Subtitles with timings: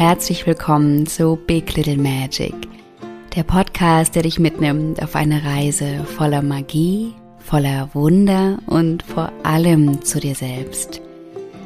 [0.00, 2.54] Herzlich willkommen zu Big Little Magic,
[3.36, 10.00] der Podcast, der dich mitnimmt auf eine Reise voller Magie, voller Wunder und vor allem
[10.02, 11.02] zu dir selbst.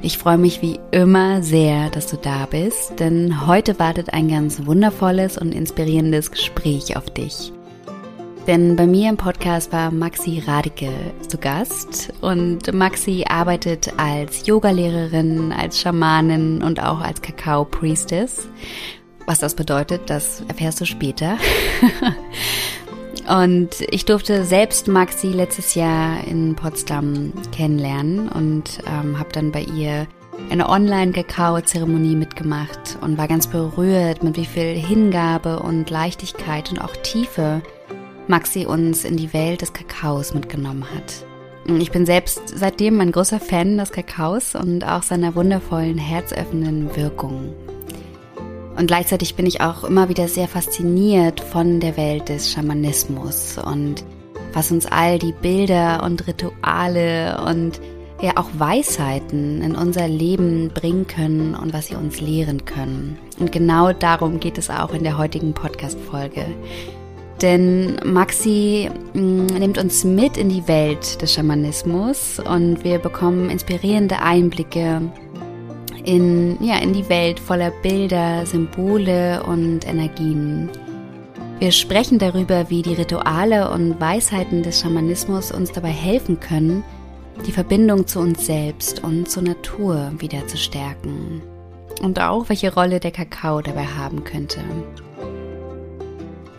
[0.02, 4.66] Ich freue mich wie immer sehr, dass du da bist, denn heute wartet ein ganz
[4.66, 7.52] wundervolles und inspirierendes Gespräch auf dich.
[8.46, 10.90] Denn bei mir im Podcast war Maxi Radike
[11.26, 18.46] zu Gast und Maxi arbeitet als Yogalehrerin, als Schamanin und auch als Kakao-Priestess.
[19.24, 21.38] Was das bedeutet, das erfährst du später.
[23.42, 29.62] und ich durfte selbst Maxi letztes Jahr in Potsdam kennenlernen und ähm, habe dann bei
[29.62, 30.06] ihr
[30.50, 36.94] eine Online-Kakao-Zeremonie mitgemacht und war ganz berührt, mit wie viel Hingabe und Leichtigkeit und auch
[36.96, 37.62] Tiefe
[38.26, 41.24] Maxi uns in die Welt des Kakaos mitgenommen hat.
[41.78, 47.54] Ich bin selbst seitdem ein großer Fan des Kakaos und auch seiner wundervollen, herzöffnenden Wirkung.
[48.76, 54.04] Und gleichzeitig bin ich auch immer wieder sehr fasziniert von der Welt des Schamanismus und
[54.52, 57.80] was uns all die Bilder und Rituale und
[58.20, 63.18] ja auch Weisheiten in unser Leben bringen können und was sie uns lehren können.
[63.38, 66.46] Und genau darum geht es auch in der heutigen Podcast-Folge.
[67.42, 74.20] Denn Maxi mm, nimmt uns mit in die Welt des Schamanismus und wir bekommen inspirierende
[74.20, 75.02] Einblicke
[76.04, 80.70] in, ja, in die Welt voller Bilder, Symbole und Energien.
[81.58, 86.84] Wir sprechen darüber, wie die Rituale und Weisheiten des Schamanismus uns dabei helfen können,
[87.46, 91.42] die Verbindung zu uns selbst und zur Natur wieder zu stärken.
[92.02, 94.60] Und auch, welche Rolle der Kakao dabei haben könnte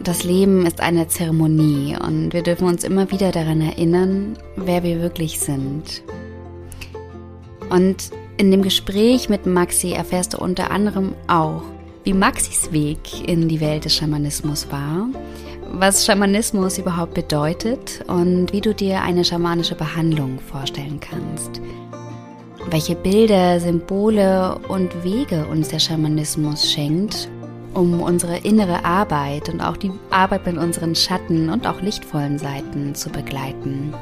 [0.07, 5.01] das Leben ist eine Zeremonie und wir dürfen uns immer wieder daran erinnern, wer wir
[5.01, 6.03] wirklich sind.
[7.71, 11.63] Und in dem Gespräch mit Maxi erfährst du unter anderem auch,
[12.03, 15.07] wie Maxis Weg in die Welt des Schamanismus war,
[15.71, 21.61] was Schamanismus überhaupt bedeutet und wie du dir eine schamanische Behandlung vorstellen kannst.
[22.69, 27.27] Welche Bilder, Symbole und Wege uns der Schamanismus schenkt
[27.75, 32.95] um unsere innere Arbeit und auch die Arbeit mit unseren Schatten und auch lichtvollen Seiten
[32.95, 33.93] zu begleiten.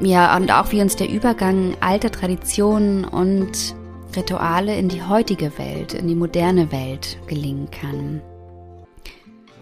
[0.00, 3.74] Ja, und auch wie uns der Übergang alter Traditionen und
[4.14, 8.20] Rituale in die heutige Welt, in die moderne Welt gelingen kann.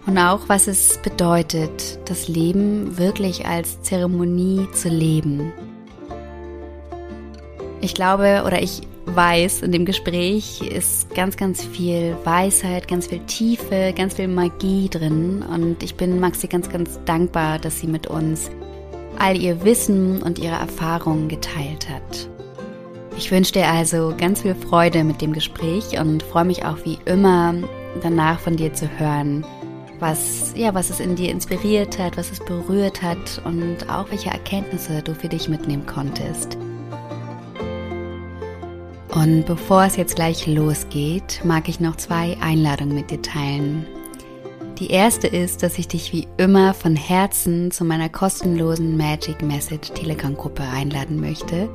[0.05, 5.53] Und auch, was es bedeutet, das Leben wirklich als Zeremonie zu leben.
[7.81, 13.21] Ich glaube oder ich weiß, in dem Gespräch ist ganz, ganz viel Weisheit, ganz viel
[13.21, 15.43] Tiefe, ganz viel Magie drin.
[15.43, 18.51] Und ich bin Maxi ganz, ganz dankbar, dass sie mit uns
[19.19, 22.29] all ihr Wissen und ihre Erfahrungen geteilt hat.
[23.17, 26.99] Ich wünsche dir also ganz viel Freude mit dem Gespräch und freue mich auch wie
[27.05, 27.55] immer
[28.03, 29.45] danach von dir zu hören,
[30.01, 34.31] was, ja, was es in dir inspiriert hat, was es berührt hat und auch welche
[34.31, 36.57] Erkenntnisse du für dich mitnehmen konntest.
[39.15, 43.87] Und bevor es jetzt gleich losgeht, mag ich noch zwei Einladungen mit dir teilen.
[44.79, 49.93] Die erste ist, dass ich dich wie immer von Herzen zu meiner kostenlosen Magic Message
[49.93, 51.69] Telegram-Gruppe einladen möchte.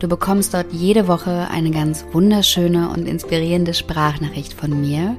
[0.00, 5.16] Du bekommst dort jede Woche eine ganz wunderschöne und inspirierende Sprachnachricht von mir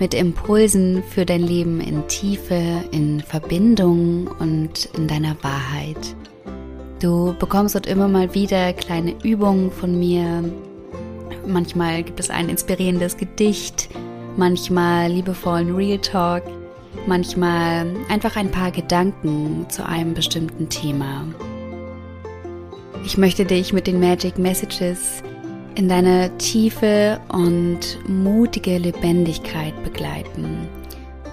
[0.00, 6.16] mit Impulsen für dein Leben in Tiefe, in Verbindung und in deiner Wahrheit.
[7.04, 10.42] Du bekommst dort immer mal wieder kleine Übungen von mir.
[11.46, 13.90] Manchmal gibt es ein inspirierendes Gedicht,
[14.38, 16.44] manchmal liebevollen Real Talk,
[17.06, 21.26] manchmal einfach ein paar Gedanken zu einem bestimmten Thema.
[23.04, 25.22] Ich möchte dich mit den Magic Messages
[25.74, 30.66] in deine tiefe und mutige Lebendigkeit begleiten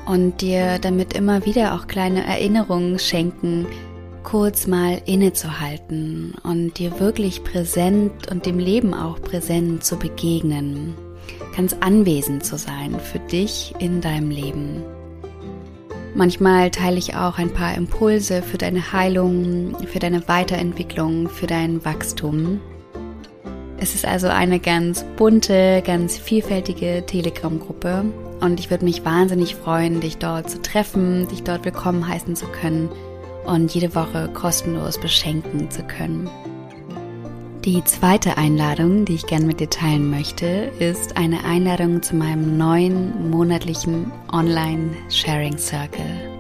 [0.06, 3.68] und dir damit immer wieder auch kleine Erinnerungen schenken,
[4.24, 10.96] kurz mal innezuhalten und dir wirklich präsent und dem Leben auch präsent zu begegnen,
[11.56, 14.84] ganz anwesend zu sein für dich in deinem Leben.
[16.14, 21.84] Manchmal teile ich auch ein paar Impulse für deine Heilung, für deine Weiterentwicklung, für dein
[21.86, 22.60] Wachstum.
[23.78, 28.06] Es ist also eine ganz bunte, ganz vielfältige Telegram-Gruppe
[28.42, 32.46] und ich würde mich wahnsinnig freuen, dich dort zu treffen, dich dort willkommen heißen zu
[32.46, 32.90] können
[33.46, 36.30] und jede Woche kostenlos beschenken zu können.
[37.66, 42.58] Die zweite Einladung, die ich gerne mit dir teilen möchte, ist eine Einladung zu meinem
[42.58, 46.32] neuen monatlichen Online-Sharing Circle.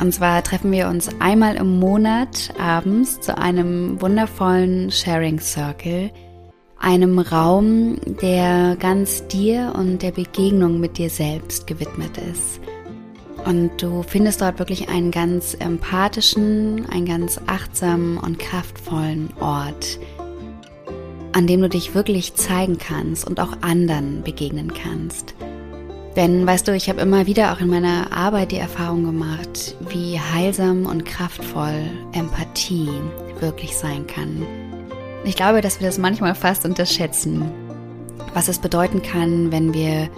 [0.00, 6.12] Und zwar treffen wir uns einmal im Monat abends zu einem wundervollen Sharing Circle,
[6.78, 12.60] einem Raum, der ganz dir und der Begegnung mit dir selbst gewidmet ist.
[13.44, 19.98] Und du findest dort wirklich einen ganz empathischen, einen ganz achtsamen und kraftvollen Ort,
[21.32, 25.34] an dem du dich wirklich zeigen kannst und auch anderen begegnen kannst.
[26.16, 30.18] Denn weißt du, ich habe immer wieder auch in meiner Arbeit die Erfahrung gemacht, wie
[30.18, 32.88] heilsam und kraftvoll Empathie
[33.40, 34.46] wirklich sein kann.
[35.24, 37.50] Ich glaube, dass wir das manchmal fast unterschätzen,
[38.32, 40.08] was es bedeuten kann, wenn wir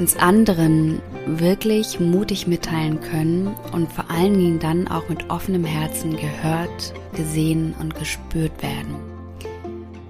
[0.00, 6.16] uns anderen wirklich mutig mitteilen können und vor allen Dingen dann auch mit offenem Herzen
[6.16, 8.96] gehört, gesehen und gespürt werden.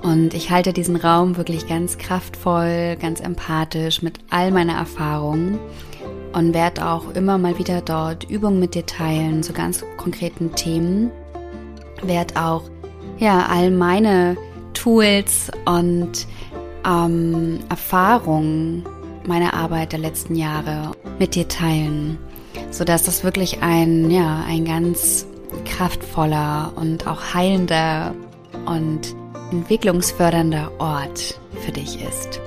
[0.01, 5.59] Und ich halte diesen Raum wirklich ganz kraftvoll, ganz empathisch mit all meiner Erfahrung
[6.33, 11.11] und werde auch immer mal wieder dort Übungen mit dir teilen zu ganz konkreten Themen.
[12.03, 12.63] Werde auch
[13.19, 14.37] ja all meine
[14.73, 16.29] Tools und
[16.87, 18.85] ähm, Erfahrungen
[19.27, 22.19] meiner Arbeit der letzten Jahre mit dir teilen,
[22.71, 25.27] so dass das wirklich ein ja ein ganz
[25.65, 28.15] kraftvoller und auch heilender
[28.67, 29.15] und
[29.53, 32.41] entwicklungsfördernder Ort für dich ist.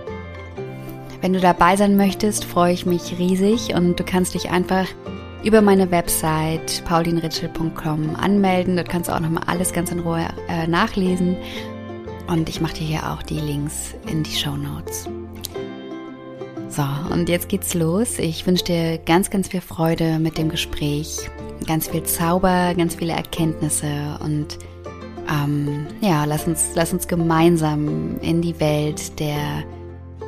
[1.22, 4.88] Wenn du dabei sein möchtest, freue ich mich riesig und du kannst dich einfach
[5.44, 8.75] über meine Website paulinritschel.com anmelden.
[8.75, 11.38] Dort kannst du auch nochmal alles ganz in Ruhe äh, nachlesen.
[12.28, 15.10] Und ich mache dir hier auch die Links in die Show Notes.
[16.75, 16.84] So,
[17.14, 18.18] und jetzt geht's los.
[18.18, 21.30] Ich wünsche dir ganz, ganz viel Freude mit dem Gespräch,
[21.68, 24.58] ganz viel Zauber, ganz viele Erkenntnisse und
[25.30, 29.64] ähm, ja, lass uns, lass uns gemeinsam in die Welt der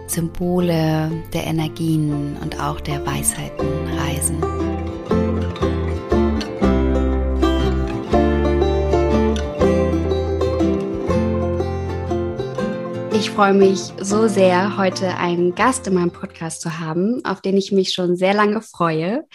[0.06, 5.25] Symbole, der Energien und auch der Weisheiten reisen.
[13.18, 17.56] Ich freue mich so sehr, heute einen Gast in meinem Podcast zu haben, auf den
[17.56, 19.26] ich mich schon sehr lange freue.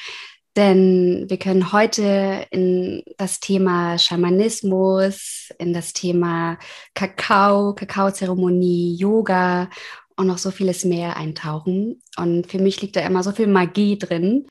[0.55, 6.59] Denn wir können heute in das Thema Schamanismus, in das Thema
[6.95, 9.71] Kakao, Kakaozeremonie, Yoga
[10.15, 12.03] und noch so vieles mehr eintauchen.
[12.19, 14.47] Und für mich liegt da immer so viel Magie drin.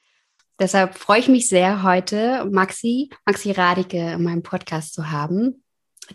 [0.59, 5.63] Deshalb freue ich mich sehr, heute Maxi, Maxi Radike in meinem Podcast zu haben.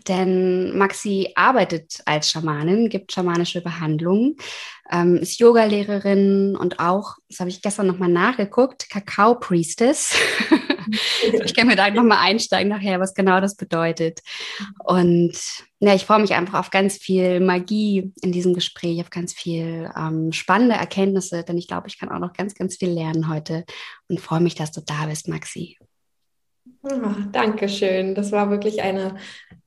[0.07, 4.35] Denn Maxi arbeitet als Schamanin, gibt schamanische Behandlungen,
[4.91, 10.15] ähm, ist Yogalehrerin und auch, das habe ich gestern nochmal nachgeguckt, Kakao-Priestess.
[11.45, 14.21] ich kann mir da nochmal einsteigen nachher, was genau das bedeutet.
[14.83, 15.33] Und
[15.79, 19.89] ja, ich freue mich einfach auf ganz viel Magie in diesem Gespräch, auf ganz viel
[19.97, 23.65] ähm, spannende Erkenntnisse, denn ich glaube, ich kann auch noch ganz, ganz viel lernen heute
[24.07, 25.77] und freue mich, dass du da bist, Maxi.
[26.83, 28.13] Oh, Dankeschön.
[28.15, 29.15] Das war wirklich eine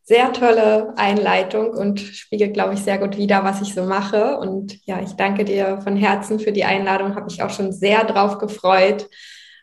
[0.08, 4.38] sehr tolle Einleitung und spiegelt, glaube ich, sehr gut wider, was ich so mache.
[4.38, 7.14] Und ja, ich danke dir von Herzen für die Einladung.
[7.14, 9.06] Habe mich auch schon sehr drauf gefreut.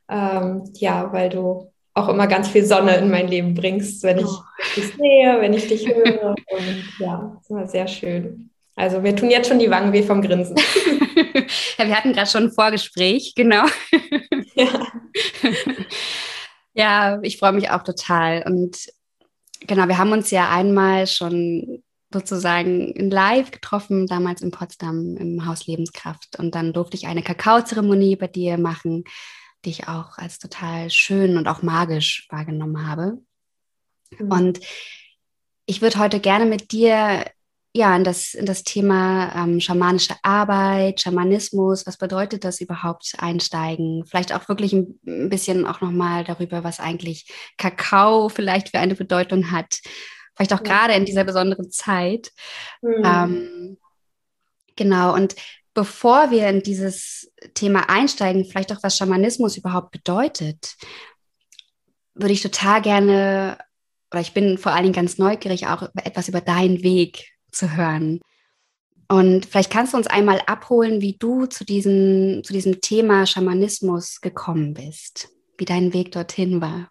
[0.08, 4.28] Ähm, ja, weil du auch immer ganz viel Sonne in mein Leben bringst, wenn ich
[4.28, 4.44] oh.
[4.76, 6.36] dich sehe, wenn ich dich höre.
[6.52, 8.52] Und ja, ist immer sehr schön.
[8.76, 10.58] Also wir tun jetzt schon die Wangen weh vom Grinsen.
[11.80, 13.66] ja, wir hatten gerade schon ein Vorgespräch, genau.
[14.54, 14.92] ja.
[16.76, 18.44] ja, ich freue mich auch total.
[18.46, 18.78] Und
[19.68, 25.46] genau, wir haben uns ja einmal schon sozusagen in Live getroffen, damals in Potsdam im
[25.46, 26.40] Haus Lebenskraft.
[26.40, 29.04] Und dann durfte ich eine Kakaozeremonie bei dir machen,
[29.66, 33.18] die ich auch als total schön und auch magisch wahrgenommen habe.
[34.18, 34.32] Mhm.
[34.32, 34.60] Und
[35.66, 37.26] ich würde heute gerne mit dir
[37.76, 44.06] ja, in das, in das Thema ähm, schamanische Arbeit, Schamanismus, was bedeutet das überhaupt einsteigen?
[44.06, 48.96] Vielleicht auch wirklich ein, ein bisschen auch nochmal darüber, was eigentlich Kakao vielleicht für eine
[48.96, 49.82] Bedeutung hat.
[50.38, 50.64] Vielleicht auch ja.
[50.64, 52.32] gerade in dieser besonderen Zeit.
[52.82, 53.04] Mhm.
[53.04, 53.78] Ähm,
[54.78, 55.36] genau, und
[55.74, 60.76] bevor wir in dieses Thema einsteigen, vielleicht auch was Schamanismus überhaupt bedeutet,
[62.14, 63.58] würde ich total gerne,
[64.14, 68.20] oder ich bin vor allen Dingen ganz neugierig, auch etwas über deinen Weg zu hören.
[69.08, 74.20] Und vielleicht kannst du uns einmal abholen, wie du zu diesem, zu diesem Thema Schamanismus
[74.22, 76.90] gekommen bist, wie dein Weg dorthin war.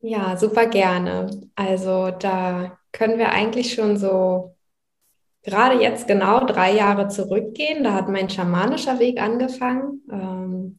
[0.00, 1.30] Ja, super gerne.
[1.54, 4.54] Also da können wir eigentlich schon so
[5.42, 7.84] gerade jetzt genau drei Jahre zurückgehen.
[7.84, 10.02] Da hat mein schamanischer Weg angefangen.
[10.10, 10.78] Ähm,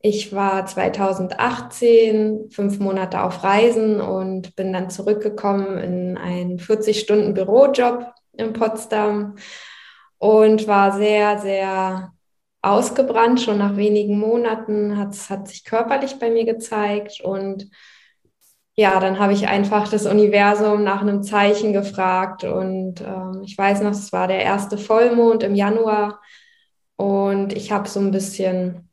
[0.00, 8.52] ich war 2018 fünf Monate auf Reisen und bin dann zurückgekommen in einen 40-Stunden-Bürojob in
[8.52, 9.36] Potsdam
[10.18, 12.12] und war sehr, sehr
[12.62, 13.40] ausgebrannt.
[13.40, 17.70] Schon nach wenigen Monaten hat es sich körperlich bei mir gezeigt und
[18.78, 23.80] ja, dann habe ich einfach das Universum nach einem Zeichen gefragt und ähm, ich weiß
[23.80, 26.20] noch, es war der erste Vollmond im Januar
[26.96, 28.85] und ich habe so ein bisschen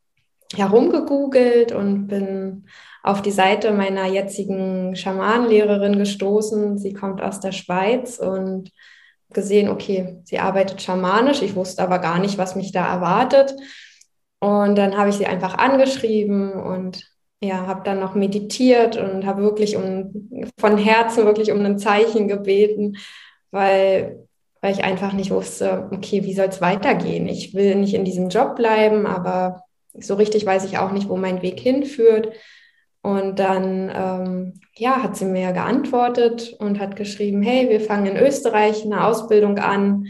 [0.58, 2.66] herumgegoogelt und bin
[3.04, 6.78] auf die Seite meiner jetzigen Schamanenlehrerin gestoßen.
[6.78, 8.72] Sie kommt aus der Schweiz und
[9.34, 11.42] gesehen, okay, sie arbeitet schamanisch.
[11.42, 13.54] Ich wusste aber gar nicht, was mich da erwartet.
[14.40, 17.04] Und dann habe ich sie einfach angeschrieben und
[17.42, 22.28] ja, habe dann noch meditiert und habe wirklich um, von Herzen wirklich um ein Zeichen
[22.28, 22.98] gebeten,
[23.52, 24.28] weil,
[24.62, 27.28] weil ich einfach nicht wusste, okay, wie soll es weitergehen?
[27.28, 31.18] Ich will nicht in diesem Job bleiben, aber so richtig weiß ich auch nicht, wo
[31.18, 32.34] mein Weg hinführt.
[33.02, 38.18] Und dann ähm, ja, hat sie mir geantwortet und hat geschrieben, hey, wir fangen in
[38.18, 40.08] Österreich eine Ausbildung an.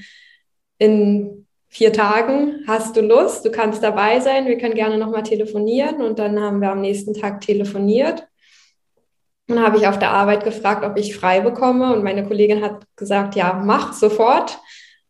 [0.77, 6.03] In vier Tagen hast du Lust, du kannst dabei sein, wir können gerne nochmal telefonieren.
[6.03, 8.27] Und dann haben wir am nächsten Tag telefoniert.
[9.49, 11.93] Und habe ich auf der Arbeit gefragt, ob ich frei bekomme.
[11.93, 14.59] Und meine Kollegin hat gesagt, ja, mach sofort.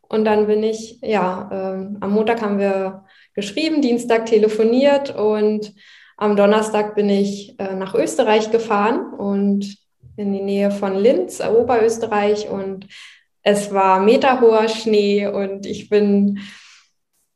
[0.02, 3.04] Und dann bin ich, ja, ähm, am Montag haben wir
[3.34, 5.74] geschrieben, Dienstag telefoniert und
[6.18, 9.78] am Donnerstag bin ich äh, nach Österreich gefahren und
[10.16, 12.50] in die Nähe von Linz, Oberösterreich.
[12.50, 12.88] Und
[13.42, 16.40] es war meterhoher Schnee und ich bin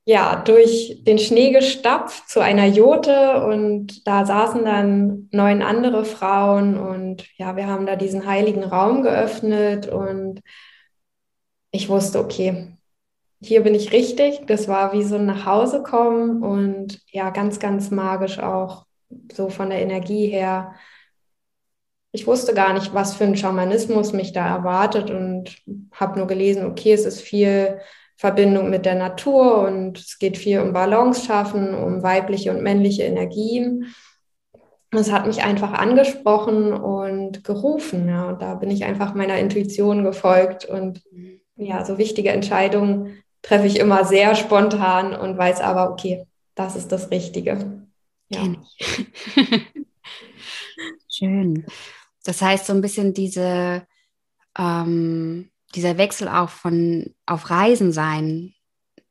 [0.06, 6.78] ja durch den Schnee gestapft zu einer Jote und da saßen dann neun andere Frauen
[6.78, 10.42] und ja, wir haben da diesen heiligen Raum geöffnet und
[11.72, 12.78] ich wusste, okay,
[13.40, 14.46] hier bin ich richtig.
[14.48, 18.86] Das war wie so ein Nachhausekommen und ja, ganz, ganz magisch auch
[19.32, 20.74] so von der Energie her.
[22.12, 25.58] Ich wusste gar nicht, was für ein Schamanismus mich da erwartet und
[25.92, 27.80] habe nur gelesen, okay, es ist viel
[28.16, 33.04] Verbindung mit der Natur und es geht viel um Balance schaffen, um weibliche und männliche
[33.04, 33.94] Energien.
[34.90, 38.08] Es hat mich einfach angesprochen und gerufen.
[38.08, 41.04] Ja, und da bin ich einfach meiner Intuition gefolgt und
[41.56, 46.26] ja, so wichtige Entscheidungen treffe ich immer sehr spontan und weiß aber, okay,
[46.56, 47.88] das ist das Richtige.
[48.30, 48.42] Ja.
[51.10, 51.66] Schön.
[52.24, 53.86] Das heißt, so ein bisschen diese,
[54.58, 58.54] ähm, dieser Wechsel auch von auf Reisen sein,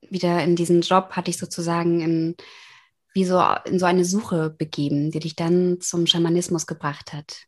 [0.09, 2.37] wieder in diesen Job hatte ich sozusagen in,
[3.13, 7.47] wie so in so eine Suche begeben, die dich dann zum Schamanismus gebracht hat.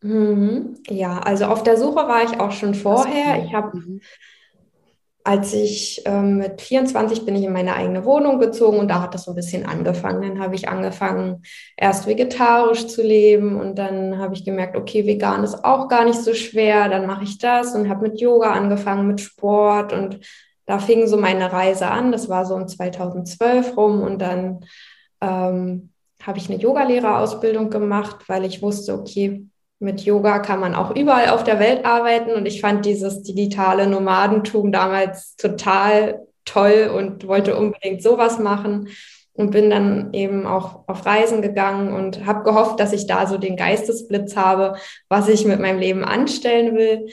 [0.00, 0.78] Mhm.
[0.88, 3.44] Ja, also auf der Suche war ich auch schon vorher.
[3.44, 4.00] Ich habe mhm
[5.28, 9.12] als ich ähm, mit 24 bin ich in meine eigene Wohnung gezogen und da hat
[9.12, 10.22] das so ein bisschen angefangen.
[10.22, 11.42] Dann habe ich angefangen,
[11.76, 16.18] erst vegetarisch zu leben und dann habe ich gemerkt, okay, vegan ist auch gar nicht
[16.18, 16.88] so schwer.
[16.88, 20.18] Dann mache ich das und habe mit Yoga angefangen, mit Sport und
[20.64, 22.10] da fing so meine Reise an.
[22.10, 24.60] Das war so um 2012 rum und dann
[25.20, 25.90] ähm,
[26.22, 29.44] habe ich eine Yogalehrerausbildung gemacht, weil ich wusste, okay,
[29.80, 33.86] mit Yoga kann man auch überall auf der Welt arbeiten und ich fand dieses digitale
[33.86, 38.88] Nomadentum damals total toll und wollte unbedingt sowas machen
[39.34, 43.38] und bin dann eben auch auf Reisen gegangen und habe gehofft, dass ich da so
[43.38, 44.76] den Geistesblitz habe,
[45.08, 47.08] was ich mit meinem Leben anstellen will.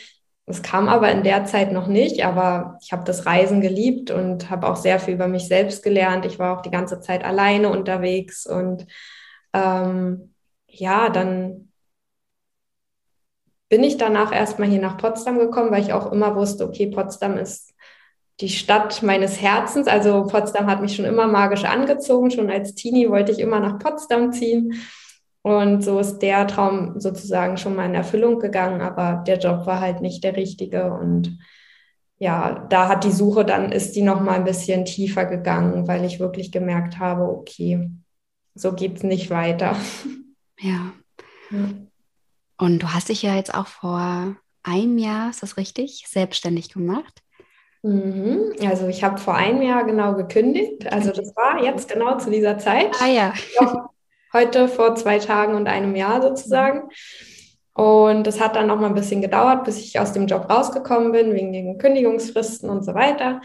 [0.47, 4.49] Es kam aber in der Zeit noch nicht, aber ich habe das Reisen geliebt und
[4.49, 6.25] habe auch sehr viel über mich selbst gelernt.
[6.25, 8.87] Ich war auch die ganze Zeit alleine unterwegs und
[9.53, 10.33] ähm,
[10.67, 11.69] ja, dann
[13.69, 17.37] bin ich danach erstmal hier nach Potsdam gekommen, weil ich auch immer wusste, okay, Potsdam
[17.37, 17.73] ist
[18.41, 19.87] die Stadt meines Herzens.
[19.87, 22.31] Also Potsdam hat mich schon immer magisch angezogen.
[22.31, 24.73] Schon als Teenie wollte ich immer nach Potsdam ziehen.
[25.41, 29.79] Und so ist der Traum sozusagen schon mal in Erfüllung gegangen, aber der Job war
[29.79, 30.91] halt nicht der richtige.
[30.91, 31.37] Und
[32.17, 36.03] ja, da hat die Suche dann, ist die noch mal ein bisschen tiefer gegangen, weil
[36.03, 37.91] ich wirklich gemerkt habe, okay,
[38.55, 39.75] so geht es nicht weiter.
[40.57, 40.93] Ja.
[41.51, 41.84] ja.
[42.57, 47.21] Und du hast dich ja jetzt auch vor einem Jahr, ist das richtig, selbstständig gemacht?
[47.83, 48.53] Mhm.
[48.67, 50.91] Also ich habe vor einem Jahr genau gekündigt.
[50.91, 52.95] Also das war jetzt genau zu dieser Zeit.
[52.99, 53.33] Ah ja.
[54.33, 56.89] Heute vor zwei Tagen und einem Jahr sozusagen.
[57.73, 61.11] Und das hat dann noch mal ein bisschen gedauert, bis ich aus dem Job rausgekommen
[61.11, 63.41] bin, wegen den Kündigungsfristen und so weiter.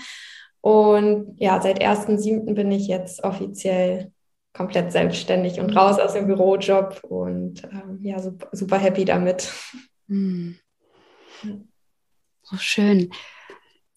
[0.61, 2.55] Und ja, seit 1.7.
[2.55, 4.13] bin ich jetzt offiziell
[4.53, 9.53] komplett selbstständig und raus aus dem Bürojob und ähm, ja, super, super, happy damit.
[10.09, 10.53] Mm.
[12.43, 13.13] So schön.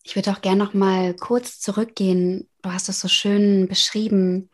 [0.04, 2.50] Ich würde auch gerne noch mal kurz zurückgehen.
[2.62, 4.50] Du hast es so schön beschrieben,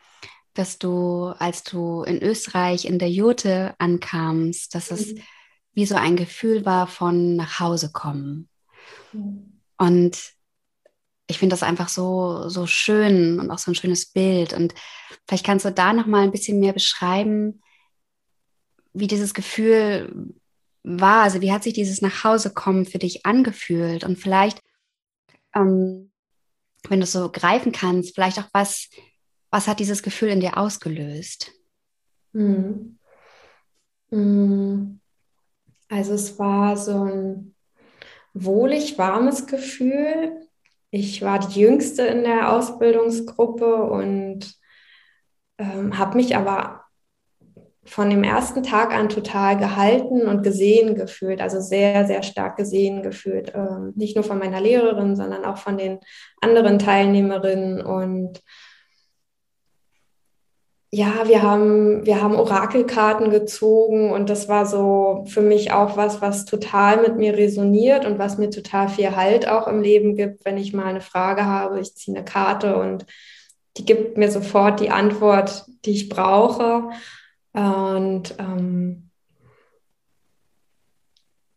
[0.54, 5.22] dass du, als du in Österreich in der Jurte ankamst, dass es mhm.
[5.74, 8.48] wie so ein Gefühl war von nach Hause kommen.
[9.12, 9.62] Mhm.
[9.78, 10.18] Und
[11.28, 14.54] ich finde das einfach so, so schön und auch so ein schönes Bild.
[14.54, 14.74] Und
[15.30, 17.62] vielleicht kannst du da noch mal ein bisschen mehr beschreiben,
[18.94, 20.34] wie dieses Gefühl
[20.82, 21.22] war?
[21.22, 24.04] Also wie hat sich dieses Nachhausekommen für dich angefühlt?
[24.04, 24.60] Und vielleicht,
[25.54, 26.12] ähm,
[26.88, 28.90] wenn du es so greifen kannst, vielleicht auch was,
[29.52, 31.52] was hat dieses Gefühl in dir ausgelöst?
[32.34, 32.98] Hm.
[34.10, 35.00] Hm.
[35.90, 37.56] Also es war so ein
[38.34, 40.42] wohlig warmes Gefühl.
[40.90, 44.59] Ich war die Jüngste in der Ausbildungsgruppe und
[45.60, 46.82] ähm, habe mich aber
[47.86, 53.02] von dem ersten Tag an total gehalten und gesehen gefühlt, also sehr, sehr stark gesehen
[53.02, 53.54] gefühlt.
[53.56, 56.00] Ähm, nicht nur von meiner Lehrerin, sondern auch von den
[56.42, 58.42] anderen Teilnehmerinnen und
[60.92, 66.20] ja, wir haben, wir haben Orakelkarten gezogen und das war so für mich auch was,
[66.20, 70.46] was total mit mir resoniert und was mir total viel Halt auch im Leben gibt,
[70.46, 71.80] wenn ich mal eine Frage habe.
[71.80, 73.06] Ich ziehe eine Karte und
[73.80, 76.90] die gibt mir sofort die Antwort, die ich brauche.
[77.54, 79.10] Und ähm,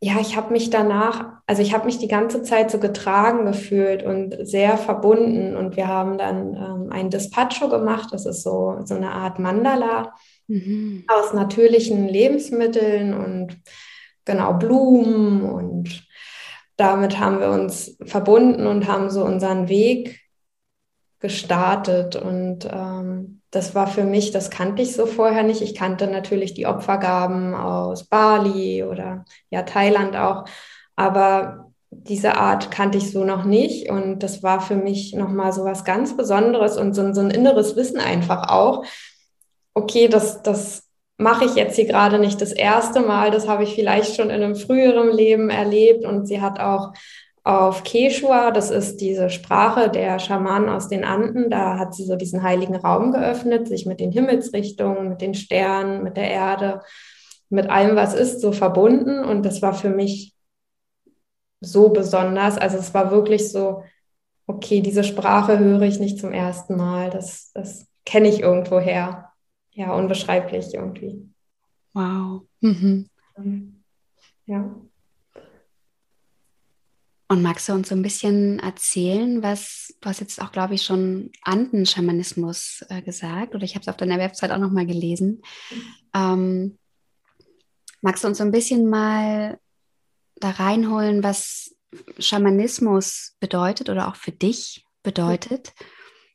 [0.00, 4.04] ja, ich habe mich danach, also ich habe mich die ganze Zeit so getragen gefühlt
[4.04, 5.56] und sehr verbunden.
[5.56, 8.10] Und wir haben dann ähm, ein Dispatcho gemacht.
[8.12, 10.12] Das ist so, so eine Art Mandala
[10.46, 11.04] mhm.
[11.08, 13.56] aus natürlichen Lebensmitteln und
[14.24, 15.42] genau Blumen.
[15.42, 16.06] Und
[16.76, 20.21] damit haben wir uns verbunden und haben so unseren Weg
[21.22, 22.16] gestartet.
[22.16, 25.62] Und ähm, das war für mich, das kannte ich so vorher nicht.
[25.62, 30.44] Ich kannte natürlich die Opfergaben aus Bali oder ja Thailand auch,
[30.96, 35.64] aber diese Art kannte ich so noch nicht und das war für mich nochmal so
[35.64, 38.84] was ganz Besonderes und so, so ein inneres Wissen einfach auch.
[39.74, 40.88] Okay, das, das
[41.18, 44.42] mache ich jetzt hier gerade nicht das erste Mal, das habe ich vielleicht schon in
[44.42, 46.92] einem früheren Leben erlebt und sie hat auch
[47.44, 52.14] auf Quechua, das ist diese Sprache der Schamanen aus den Anden, da hat sie so
[52.14, 56.83] diesen heiligen Raum geöffnet, sich mit den Himmelsrichtungen, mit den Sternen, mit der Erde,
[57.48, 59.24] mit allem, was ist, so verbunden.
[59.24, 60.35] Und das war für mich
[61.61, 62.59] so besonders.
[62.59, 63.83] Also es war wirklich so,
[64.46, 67.11] okay, diese Sprache höre ich nicht zum ersten Mal.
[67.11, 69.33] Das, das kenne ich irgendwo her.
[69.72, 71.28] Ja, unbeschreiblich irgendwie.
[71.92, 72.42] Wow.
[72.61, 73.09] Mhm.
[74.46, 74.74] Ja.
[77.33, 80.83] Und magst du uns so ein bisschen erzählen, was, du hast jetzt auch, glaube ich,
[80.83, 85.40] schon Anden-Schamanismus äh, gesagt, oder ich habe es auf deiner Website auch nochmal gelesen.
[86.12, 86.79] Ähm,
[88.03, 89.59] magst du uns so ein bisschen mal
[90.37, 91.75] da reinholen, was
[92.18, 95.73] Schamanismus bedeutet oder auch für dich bedeutet?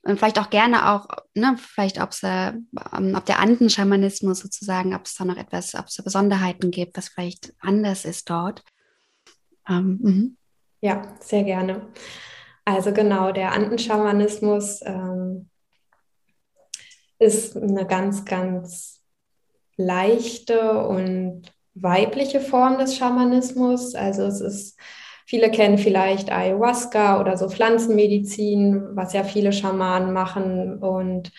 [0.01, 5.13] Und vielleicht auch gerne auch, ne, vielleicht ob's, äh, ob der Anden-Schamanismus sozusagen, ob es
[5.13, 8.63] da noch etwas, ob es da Besonderheiten gibt, was vielleicht anders ist dort.
[9.69, 10.36] Ähm, mhm.
[10.81, 11.87] Ja, sehr gerne.
[12.65, 15.49] Also genau, der Andenschamanismus ähm,
[17.19, 19.01] ist eine ganz, ganz
[19.77, 23.95] leichte und weibliche Form des Schamanismus.
[23.95, 24.79] Also es ist,
[25.25, 30.79] viele kennen vielleicht Ayahuasca oder so Pflanzenmedizin, was ja viele Schamanen machen.
[30.79, 31.31] Und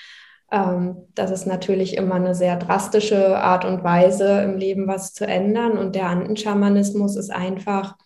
[0.51, 5.27] ähm, das ist natürlich immer eine sehr drastische Art und Weise, im Leben was zu
[5.27, 5.79] ändern.
[5.79, 7.97] Und der Andenschamanismus ist einfach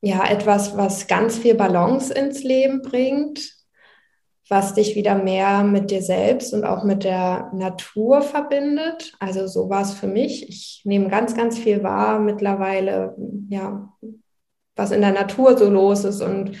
[0.00, 3.54] ja etwas, was ganz viel Balance ins Leben bringt,
[4.48, 9.12] was dich wieder mehr mit dir selbst und auch mit der Natur verbindet.
[9.20, 10.48] Also so war es für mich.
[10.48, 13.14] Ich nehme ganz, ganz viel wahr mittlerweile,
[13.48, 13.92] ja,
[14.74, 16.58] was in der Natur so los ist und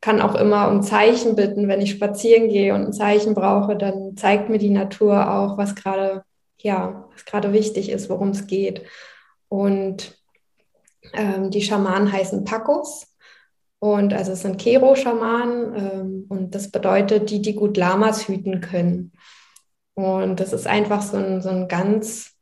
[0.00, 4.16] kann auch immer um Zeichen bitten, wenn ich spazieren gehe und ein Zeichen brauche, dann
[4.16, 6.24] zeigt mir die Natur auch, was gerade,
[6.58, 8.82] ja, was gerade wichtig ist, worum es geht.
[9.48, 10.21] Und
[11.12, 13.06] ähm, die Schamanen heißen Pacos.
[13.78, 19.12] Und also es sind Kero-Schamanen ähm, und das bedeutet, die, die gut Lamas hüten können.
[19.94, 22.32] Und das ist einfach so ein, so ein ganz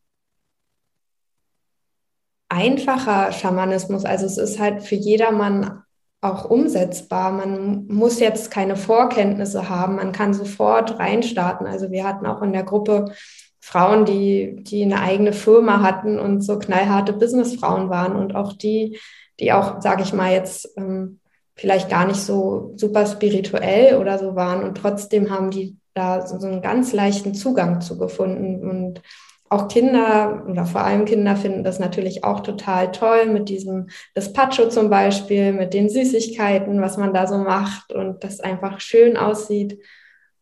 [2.50, 4.04] einfacher Schamanismus.
[4.04, 5.82] Also es ist halt für jedermann
[6.20, 7.32] auch umsetzbar.
[7.32, 11.66] Man muss jetzt keine Vorkenntnisse haben, man kann sofort reinstarten.
[11.66, 13.14] Also wir hatten auch in der Gruppe
[13.60, 18.98] Frauen, die, die eine eigene Firma hatten und so knallharte Businessfrauen waren und auch die,
[19.38, 21.20] die auch, sage ich mal, jetzt ähm,
[21.54, 26.38] vielleicht gar nicht so super spirituell oder so waren und trotzdem haben die da so,
[26.38, 29.02] so einen ganz leichten Zugang zu gefunden und
[29.50, 34.68] auch Kinder oder vor allem Kinder finden das natürlich auch total toll mit diesem Despacho
[34.68, 39.82] zum Beispiel, mit den Süßigkeiten, was man da so macht und das einfach schön aussieht.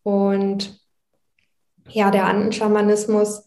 [0.03, 0.79] Und
[1.89, 3.45] ja, der Andenschamanismus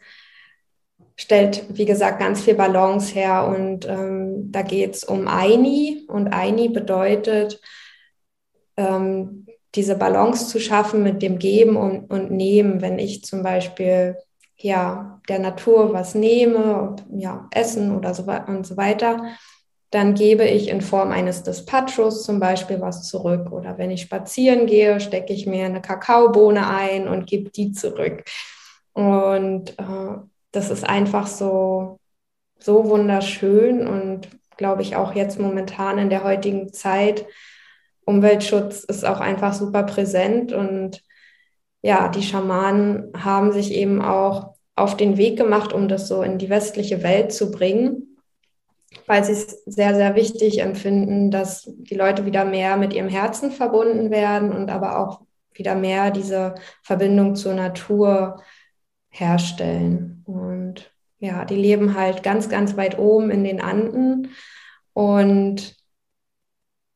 [1.15, 6.33] stellt, wie gesagt, ganz viel Balance her und ähm, da geht es um Aini und
[6.33, 7.61] Aini bedeutet,
[8.77, 12.81] ähm, diese Balance zu schaffen mit dem Geben und, und Nehmen.
[12.81, 14.17] Wenn ich zum Beispiel
[14.57, 19.23] ja, der Natur was nehme, ja, Essen oder so und so weiter,
[19.91, 23.51] dann gebe ich in Form eines Dispatchos zum Beispiel was zurück.
[23.51, 28.23] Oder wenn ich spazieren gehe, stecke ich mir eine Kakaobohne ein und gebe die zurück.
[28.93, 30.15] Und äh,
[30.51, 31.99] das ist einfach so,
[32.57, 37.25] so wunderschön und glaube ich auch jetzt momentan in der heutigen Zeit.
[38.05, 41.01] Umweltschutz ist auch einfach super präsent und
[41.81, 46.37] ja, die Schamanen haben sich eben auch auf den Weg gemacht, um das so in
[46.37, 48.10] die westliche Welt zu bringen,
[49.07, 53.51] weil sie es sehr, sehr wichtig empfinden, dass die Leute wieder mehr mit ihrem Herzen
[53.51, 55.21] verbunden werden und aber auch
[55.53, 58.41] wieder mehr diese Verbindung zur Natur
[59.09, 60.23] herstellen.
[60.25, 64.29] Und ja, die leben halt ganz, ganz weit oben in den Anden
[64.93, 65.75] und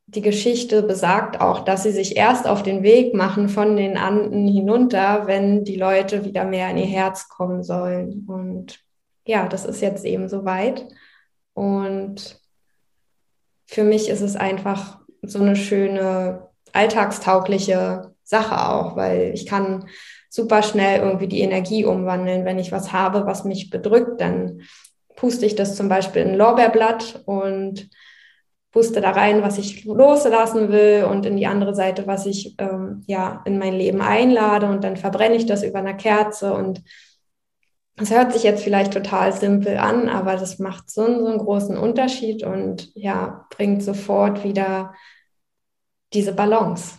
[0.07, 4.47] die Geschichte besagt auch, dass sie sich erst auf den Weg machen von den Anden
[4.47, 8.25] hinunter, wenn die Leute wieder mehr in ihr Herz kommen sollen.
[8.27, 8.79] Und
[9.25, 10.85] ja, das ist jetzt eben soweit.
[11.55, 12.39] Und
[13.65, 19.87] für mich ist es einfach so eine schöne alltagstaugliche Sache auch, weil ich kann
[20.29, 22.45] super schnell irgendwie die Energie umwandeln.
[22.45, 24.61] Wenn ich was habe, was mich bedrückt, dann
[25.15, 27.89] puste ich das zum Beispiel in ein Lorbeerblatt und
[28.71, 33.03] puste da rein, was ich loslassen will und in die andere Seite, was ich ähm,
[33.07, 36.83] ja in mein Leben einlade und dann verbrenne ich das über einer Kerze und
[37.95, 41.77] das hört sich jetzt vielleicht total simpel an, aber das macht so, so einen großen
[41.77, 44.93] Unterschied und ja, bringt sofort wieder
[46.13, 46.97] diese Balance.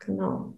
[0.00, 0.54] Genau.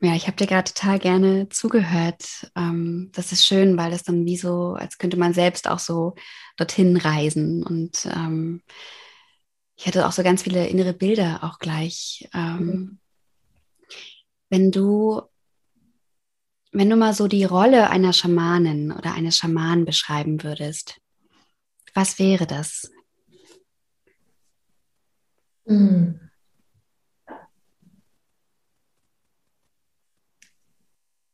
[0.00, 2.50] Ja, ich habe dir gerade total gerne zugehört.
[2.56, 6.14] Ähm, das ist schön, weil das dann wie so, als könnte man selbst auch so
[6.56, 7.62] dorthin reisen.
[7.62, 8.62] Und ähm,
[9.76, 12.28] ich hatte auch so ganz viele innere Bilder auch gleich.
[12.34, 12.98] Ähm, mhm.
[14.48, 15.22] Wenn du,
[16.72, 20.98] wenn du mal so die Rolle einer Schamanin oder eines Schamanen beschreiben würdest,
[21.94, 22.90] was wäre das?
[25.66, 26.18] Mhm.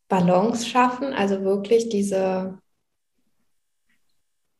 [0.08, 2.58] Balance schaffen, also wirklich diese,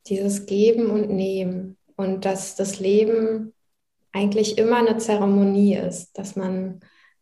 [0.06, 3.54] dieses Geben und Nehmen und dass das Leben
[4.12, 6.80] eigentlich immer eine Zeremonie ist, dass man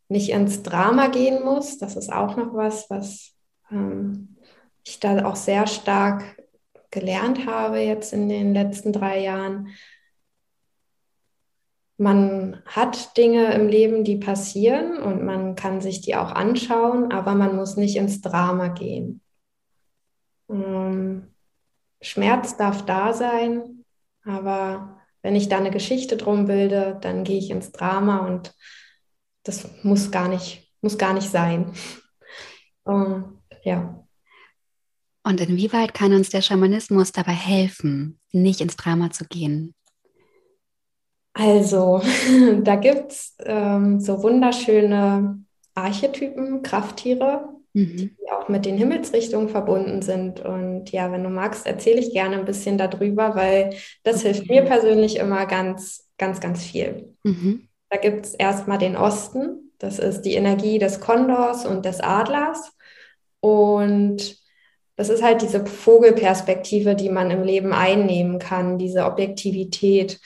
[0.08, 1.78] nicht ins Drama gehen muss.
[1.78, 3.35] Das ist auch noch was, was
[3.70, 4.36] ähm,
[4.84, 6.36] ich da auch sehr stark
[6.90, 9.68] gelernt habe jetzt in den letzten drei Jahren,
[11.98, 17.34] man hat Dinge im Leben, die passieren und man kann sich die auch anschauen, aber
[17.34, 19.22] man muss nicht ins Drama gehen.
[20.50, 21.34] Ähm,
[22.02, 23.84] Schmerz darf da sein,
[24.24, 28.54] aber wenn ich da eine Geschichte drum bilde, dann gehe ich ins Drama und
[29.42, 31.72] das muss gar nicht, muss gar nicht sein.
[32.86, 33.35] ähm,
[33.66, 34.02] ja.
[35.24, 39.74] Und inwieweit kann uns der Schamanismus dabei helfen, nicht ins Drama zu gehen?
[41.32, 42.00] Also,
[42.62, 47.96] da gibt es ähm, so wunderschöne Archetypen, Krafttiere, mhm.
[47.96, 50.40] die auch mit den Himmelsrichtungen verbunden sind.
[50.40, 53.74] Und ja, wenn du magst, erzähle ich gerne ein bisschen darüber, weil
[54.04, 54.32] das okay.
[54.32, 57.16] hilft mir persönlich immer ganz, ganz, ganz viel.
[57.24, 57.68] Mhm.
[57.90, 62.72] Da gibt es erstmal den Osten, das ist die Energie des Kondors und des Adlers.
[63.40, 64.36] Und
[64.96, 70.20] das ist halt diese Vogelperspektive, die man im Leben einnehmen kann, diese Objektivität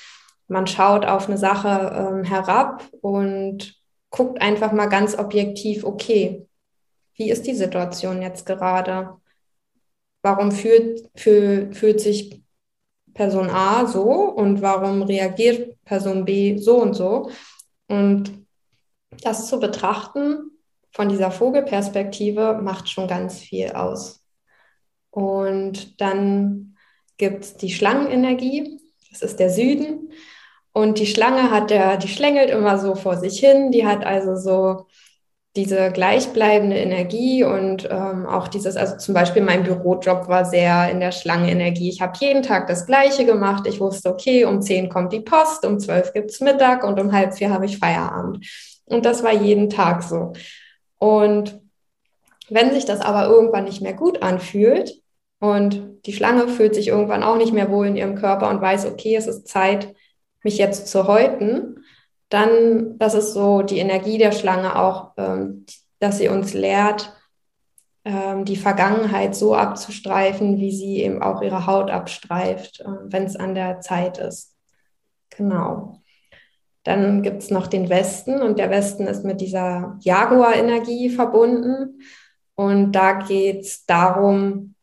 [0.50, 6.44] man schaut auf eine Sache ähm, herab und guckt einfach mal ganz objektiv, okay,
[7.14, 9.16] wie ist die Situation jetzt gerade?
[10.22, 12.42] Warum fühlt, fühl, fühlt sich
[13.14, 17.30] Person A so und warum reagiert Person B so und so?
[17.86, 18.44] Und
[19.22, 20.49] das zu betrachten
[20.92, 24.22] von dieser Vogelperspektive macht schon ganz viel aus.
[25.10, 26.76] Und dann
[27.16, 30.12] gibt es die Schlangenenergie, das ist der Süden.
[30.72, 34.36] Und die Schlange hat der, die schlängelt immer so vor sich hin, die hat also
[34.36, 34.86] so
[35.56, 41.00] diese gleichbleibende Energie und ähm, auch dieses, also zum Beispiel mein Bürojob war sehr in
[41.00, 41.88] der Schlangenenergie.
[41.88, 43.66] Ich habe jeden Tag das Gleiche gemacht.
[43.66, 47.34] Ich wusste, okay, um zehn kommt die Post, um zwölf gibt's Mittag und um halb
[47.34, 48.46] vier habe ich Feierabend.
[48.84, 50.34] Und das war jeden Tag so.
[51.00, 51.60] Und
[52.50, 55.02] wenn sich das aber irgendwann nicht mehr gut anfühlt
[55.40, 58.86] und die Schlange fühlt sich irgendwann auch nicht mehr wohl in ihrem Körper und weiß,
[58.86, 59.94] okay, es ist Zeit,
[60.42, 61.84] mich jetzt zu häuten,
[62.28, 65.64] dann, das ist so die Energie der Schlange auch, ähm,
[65.98, 67.14] dass sie uns lehrt,
[68.04, 73.36] ähm, die Vergangenheit so abzustreifen, wie sie eben auch ihre Haut abstreift, äh, wenn es
[73.36, 74.54] an der Zeit ist.
[75.30, 75.99] Genau.
[76.84, 82.00] Dann gibt es noch den Westen und der Westen ist mit dieser Jaguar-Energie verbunden.
[82.54, 84.74] Und da geht es darum,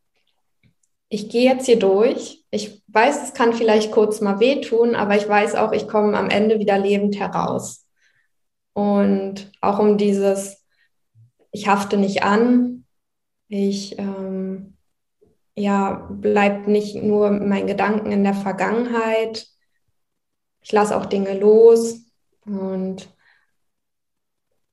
[1.10, 2.46] ich gehe jetzt hier durch.
[2.52, 6.30] Ich weiß, es kann vielleicht kurz mal wehtun, aber ich weiß auch, ich komme am
[6.30, 7.86] Ende wieder lebend heraus.
[8.74, 10.64] Und auch um dieses,
[11.52, 12.86] ich hafte nicht an,
[13.48, 14.78] ich ähm,
[15.56, 19.48] ja, bleibt nicht nur mein Gedanken in der Vergangenheit.
[20.68, 22.02] Ich lasse auch Dinge los
[22.46, 23.08] und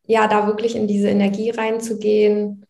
[0.07, 2.67] ja, da wirklich in diese Energie reinzugehen,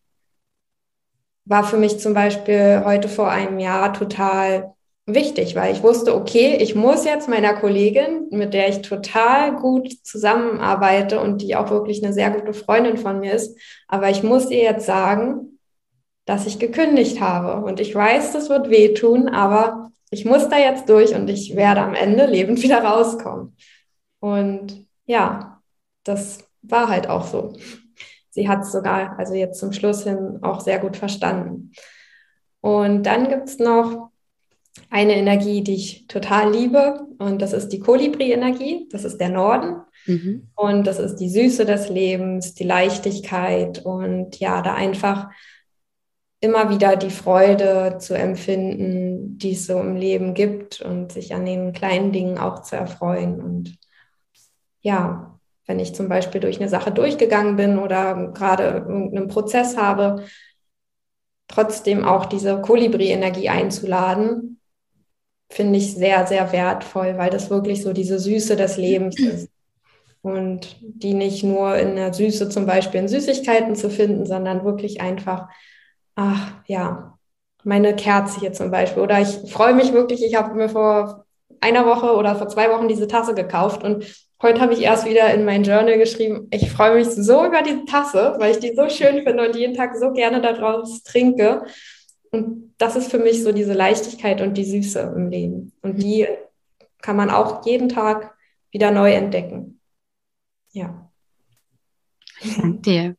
[1.43, 4.75] war für mich zum Beispiel heute vor einem Jahr total
[5.07, 9.91] wichtig, weil ich wusste, okay, ich muss jetzt meiner Kollegin, mit der ich total gut
[10.03, 13.57] zusammenarbeite und die auch wirklich eine sehr gute Freundin von mir ist,
[13.87, 15.57] aber ich muss ihr jetzt sagen,
[16.25, 17.65] dass ich gekündigt habe.
[17.65, 21.81] Und ich weiß, das wird wehtun, aber ich muss da jetzt durch und ich werde
[21.81, 23.55] am Ende lebend wieder rauskommen.
[24.19, 25.61] Und ja,
[26.03, 27.53] das war halt auch so
[28.35, 31.71] sie hat es sogar, also jetzt zum Schluss hin, auch sehr gut verstanden.
[32.59, 34.11] Und dann gibt es noch
[34.89, 38.89] eine Energie, die ich total liebe, und das ist die Kolibri-Energie.
[38.91, 39.77] Das ist der Norden.
[40.05, 40.49] Mhm.
[40.53, 45.29] Und das ist die Süße des Lebens, die Leichtigkeit und ja, da einfach
[46.45, 51.45] immer wieder die Freude zu empfinden, die es so im Leben gibt und sich an
[51.45, 53.41] den kleinen Dingen auch zu erfreuen.
[53.41, 53.77] Und
[54.81, 60.25] ja, wenn ich zum Beispiel durch eine Sache durchgegangen bin oder gerade irgendeinen Prozess habe,
[61.47, 64.59] trotzdem auch diese Kolibri-Energie einzuladen,
[65.49, 69.49] finde ich sehr, sehr wertvoll, weil das wirklich so diese Süße des Lebens ist.
[70.21, 75.01] Und die nicht nur in der Süße zum Beispiel in Süßigkeiten zu finden, sondern wirklich
[75.01, 75.49] einfach,
[76.15, 77.17] ach ja,
[77.63, 79.03] meine Kerze hier zum Beispiel.
[79.03, 81.25] Oder ich freue mich wirklich, ich habe mir vor
[81.61, 84.05] einer Woche oder vor zwei Wochen diese Tasse gekauft und
[84.41, 87.85] Heute habe ich erst wieder in mein Journal geschrieben, ich freue mich so über diese
[87.85, 91.65] Tasse, weil ich die so schön finde und jeden Tag so gerne daraus trinke.
[92.31, 95.71] Und das ist für mich so diese Leichtigkeit und die Süße im Leben.
[95.81, 96.27] Und die
[97.01, 98.35] kann man auch jeden Tag
[98.71, 99.79] wieder neu entdecken.
[100.73, 101.09] Ja.
[102.57, 103.15] Danke dir.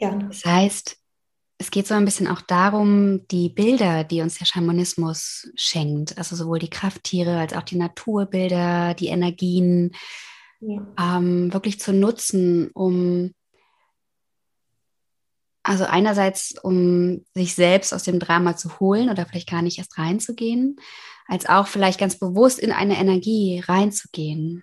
[0.00, 0.18] Ja.
[0.28, 0.98] Das heißt,
[1.64, 6.36] es geht so ein bisschen auch darum, die Bilder, die uns der Schamanismus schenkt, also
[6.36, 9.96] sowohl die Krafttiere als auch die Naturbilder, die Energien,
[10.60, 10.86] ja.
[11.00, 13.32] ähm, wirklich zu nutzen, um
[15.62, 19.96] also einerseits, um sich selbst aus dem Drama zu holen oder vielleicht gar nicht erst
[19.96, 20.76] reinzugehen,
[21.26, 24.62] als auch vielleicht ganz bewusst in eine Energie reinzugehen.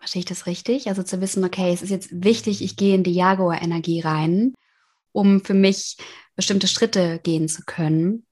[0.00, 0.88] Verstehe ich das richtig?
[0.88, 4.54] Also zu wissen, okay, es ist jetzt wichtig, ich gehe in die Jaguar-Energie rein,
[5.12, 5.96] um für mich
[6.36, 8.26] bestimmte Schritte gehen zu können.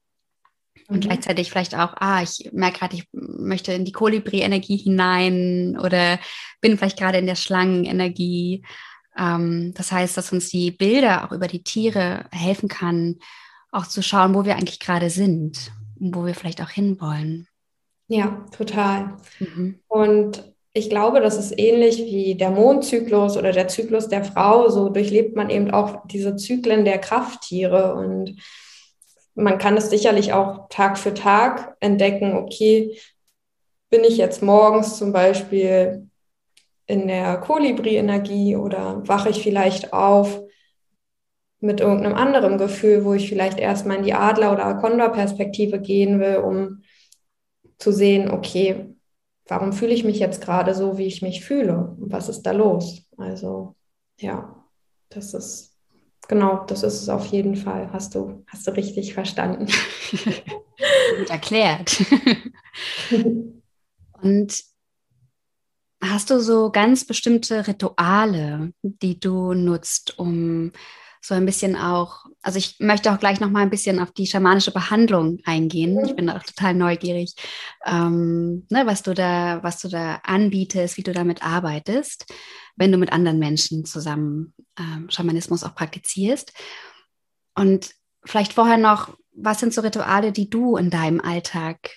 [0.87, 1.09] Und mhm.
[1.09, 6.19] gleichzeitig vielleicht auch, ah, ich merke gerade, ich möchte in die Kolibri-Energie hinein oder
[6.61, 8.65] bin vielleicht gerade in der Schlangenenergie.
[9.15, 13.19] Ähm, das heißt, dass uns die Bilder auch über die Tiere helfen kann,
[13.71, 17.47] auch zu schauen, wo wir eigentlich gerade sind und wo wir vielleicht auch hinwollen.
[18.07, 19.17] Ja, total.
[19.39, 19.79] Mhm.
[19.87, 24.69] Und ich glaube, das ist ähnlich wie der Mondzyklus oder der Zyklus der Frau.
[24.69, 28.35] So durchlebt man eben auch diese Zyklen der Krafttiere und
[29.35, 32.33] man kann es sicherlich auch Tag für Tag entdecken.
[32.33, 32.97] Okay,
[33.89, 36.07] bin ich jetzt morgens zum Beispiel
[36.85, 40.41] in der Kolibri-Energie oder wache ich vielleicht auf
[41.61, 46.37] mit irgendeinem anderen Gefühl, wo ich vielleicht erstmal in die Adler- oder Condor-Perspektive gehen will,
[46.37, 46.83] um
[47.77, 48.95] zu sehen, okay,
[49.49, 51.95] warum fühle ich mich jetzt gerade so, wie ich mich fühle?
[51.99, 53.03] Was ist da los?
[53.17, 53.75] Also
[54.19, 54.63] ja,
[55.09, 55.75] das ist
[56.27, 57.91] genau, das ist es auf jeden Fall.
[57.91, 59.65] Hast du, hast du richtig verstanden.
[61.17, 62.01] Gut erklärt.
[64.21, 64.63] Und
[66.01, 70.71] hast du so ganz bestimmte Rituale, die du nutzt, um
[71.21, 74.27] so ein bisschen auch, also ich möchte auch gleich noch mal ein bisschen auf die
[74.27, 76.03] schamanische Behandlung eingehen.
[76.05, 77.35] Ich bin auch total neugierig,
[77.85, 82.25] ähm, ne, was du da, was du da anbietest, wie du damit arbeitest,
[82.75, 86.53] wenn du mit anderen Menschen zusammen ähm, Schamanismus auch praktizierst.
[87.55, 87.91] Und
[88.23, 91.91] vielleicht vorher noch, was sind so Rituale, die du in deinem Alltag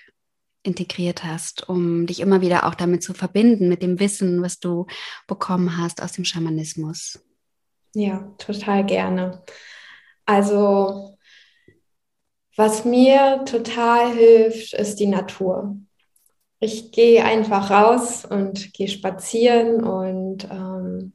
[0.64, 4.86] integriert hast, um dich immer wieder auch damit zu verbinden, mit dem Wissen, was du
[5.26, 7.20] bekommen hast aus dem Schamanismus?
[7.94, 9.42] Ja, total gerne.
[10.26, 11.16] Also,
[12.56, 15.76] was mir total hilft, ist die Natur.
[16.60, 21.14] Ich gehe einfach raus und gehe spazieren und ähm,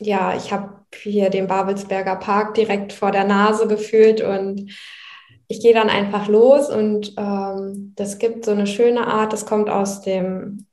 [0.00, 4.72] ja, ich habe hier den Babelsberger Park direkt vor der Nase gefühlt und
[5.48, 9.70] ich gehe dann einfach los und ähm, das gibt so eine schöne Art, das kommt
[9.70, 10.67] aus dem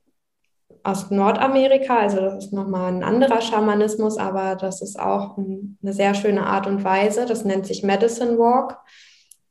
[0.86, 6.14] aus Nordamerika, also das ist nochmal ein anderer Schamanismus, aber das ist auch eine sehr
[6.14, 7.26] schöne Art und Weise.
[7.26, 8.78] Das nennt sich Medicine Walk.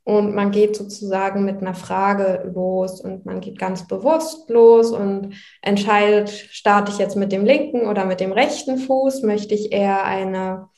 [0.02, 5.34] Und man geht sozusagen mit einer Frage los und man geht ganz bewusst los und
[5.62, 9.22] entscheidet, starte ich jetzt mit dem linken oder mit dem rechten Fuß?
[9.22, 10.68] Möchte ich eher eine,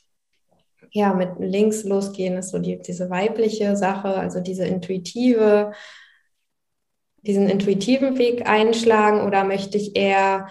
[0.90, 5.72] ja, mit links losgehen, ist so die, diese weibliche Sache, also diese intuitive
[7.22, 10.48] diesen intuitiven Weg einschlagen oder möchte ich eher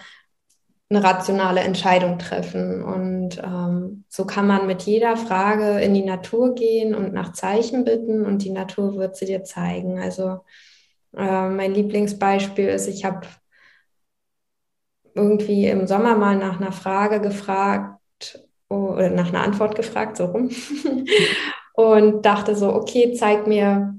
[0.90, 2.82] eine rationale Entscheidung treffen?
[2.82, 7.84] Und ähm, so kann man mit jeder Frage in die Natur gehen und nach Zeichen
[7.84, 9.98] bitten und die Natur wird sie dir zeigen.
[9.98, 10.40] Also
[11.16, 13.26] äh, mein Lieblingsbeispiel ist, ich habe
[15.14, 20.50] irgendwie im Sommer mal nach einer Frage gefragt oder nach einer Antwort gefragt, so rum.
[21.74, 23.94] und dachte so, okay, zeig mir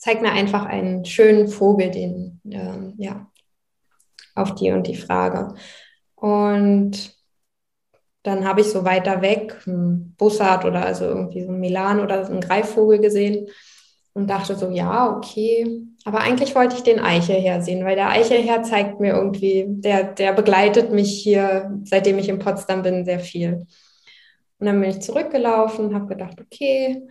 [0.00, 3.30] zeig mir einfach einen schönen Vogel, den, äh, ja,
[4.34, 5.54] auf die und die Frage.
[6.14, 7.14] Und
[8.22, 12.24] dann habe ich so weiter weg einen Bussard oder also irgendwie so ein Milan oder
[12.24, 13.48] so einen Greifvogel gesehen
[14.14, 15.82] und dachte so, ja, okay.
[16.06, 20.32] Aber eigentlich wollte ich den Eichelherr sehen, weil der Eichelherr zeigt mir irgendwie, der, der
[20.32, 23.66] begleitet mich hier, seitdem ich in Potsdam bin, sehr viel.
[24.58, 27.02] Und dann bin ich zurückgelaufen, habe gedacht, okay,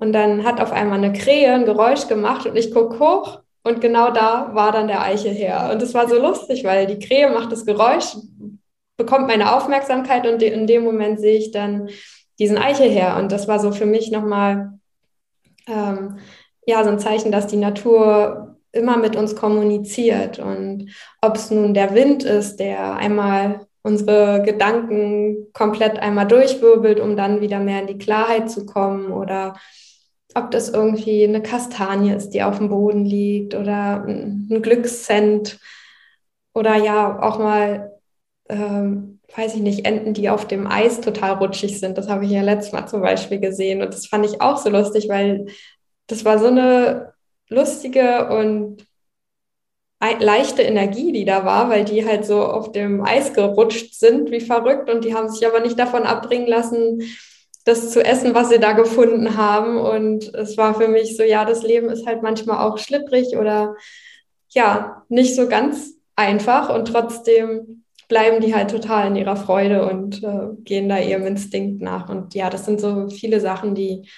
[0.00, 3.80] und dann hat auf einmal eine Krähe ein Geräusch gemacht und ich gucke hoch und
[3.80, 5.70] genau da war dann der Eiche her.
[5.72, 8.16] Und es war so lustig, weil die Krähe macht das Geräusch,
[8.96, 11.90] bekommt meine Aufmerksamkeit und in dem Moment sehe ich dann
[12.38, 13.16] diesen Eiche her.
[13.18, 14.78] Und das war so für mich nochmal
[15.66, 16.18] ähm,
[16.64, 20.38] ja, so ein Zeichen, dass die Natur immer mit uns kommuniziert.
[20.38, 27.16] Und ob es nun der Wind ist, der einmal unsere Gedanken komplett einmal durchwirbelt, um
[27.16, 29.54] dann wieder mehr in die Klarheit zu kommen oder
[30.34, 35.58] ob das irgendwie eine Kastanie ist, die auf dem Boden liegt oder ein Glückscent
[36.54, 37.92] oder ja auch mal,
[38.48, 41.98] ähm, weiß ich nicht, Enten, die auf dem Eis total rutschig sind.
[41.98, 44.70] Das habe ich ja letztes Mal zum Beispiel gesehen und das fand ich auch so
[44.70, 45.46] lustig, weil
[46.06, 47.14] das war so eine
[47.48, 48.84] lustige und
[50.00, 54.40] leichte Energie, die da war, weil die halt so auf dem Eis gerutscht sind wie
[54.40, 57.02] verrückt und die haben sich aber nicht davon abbringen lassen,
[57.64, 59.78] das zu essen, was sie da gefunden haben.
[59.78, 63.76] Und es war für mich so, ja, das Leben ist halt manchmal auch schlipprig oder
[64.48, 70.22] ja, nicht so ganz einfach und trotzdem bleiben die halt total in ihrer Freude und
[70.24, 72.08] äh, gehen da ihrem Instinkt nach.
[72.08, 74.08] Und ja, das sind so viele Sachen, die,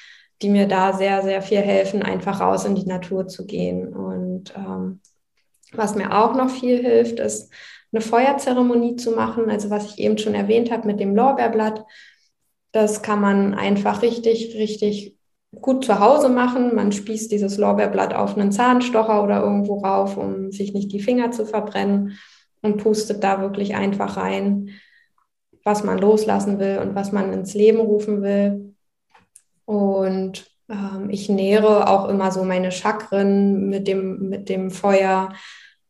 [0.41, 3.95] die mir da sehr, sehr viel helfen, einfach raus in die Natur zu gehen.
[3.95, 5.01] Und ähm,
[5.73, 7.53] was mir auch noch viel hilft, ist
[7.93, 9.51] eine Feuerzeremonie zu machen.
[9.51, 11.85] Also was ich eben schon erwähnt habe mit dem Lorbeerblatt.
[12.73, 15.17] Das kann man einfach richtig, richtig
[15.61, 16.75] gut zu Hause machen.
[16.75, 21.31] Man spießt dieses Lorbeerblatt auf einen Zahnstocher oder irgendwo rauf, um sich nicht die Finger
[21.31, 22.19] zu verbrennen
[22.63, 24.71] und pustet da wirklich einfach rein,
[25.65, 28.75] was man loslassen will und was man ins Leben rufen will.
[29.65, 35.33] Und ähm, ich nähere auch immer so meine Chakren mit dem, mit dem Feuer.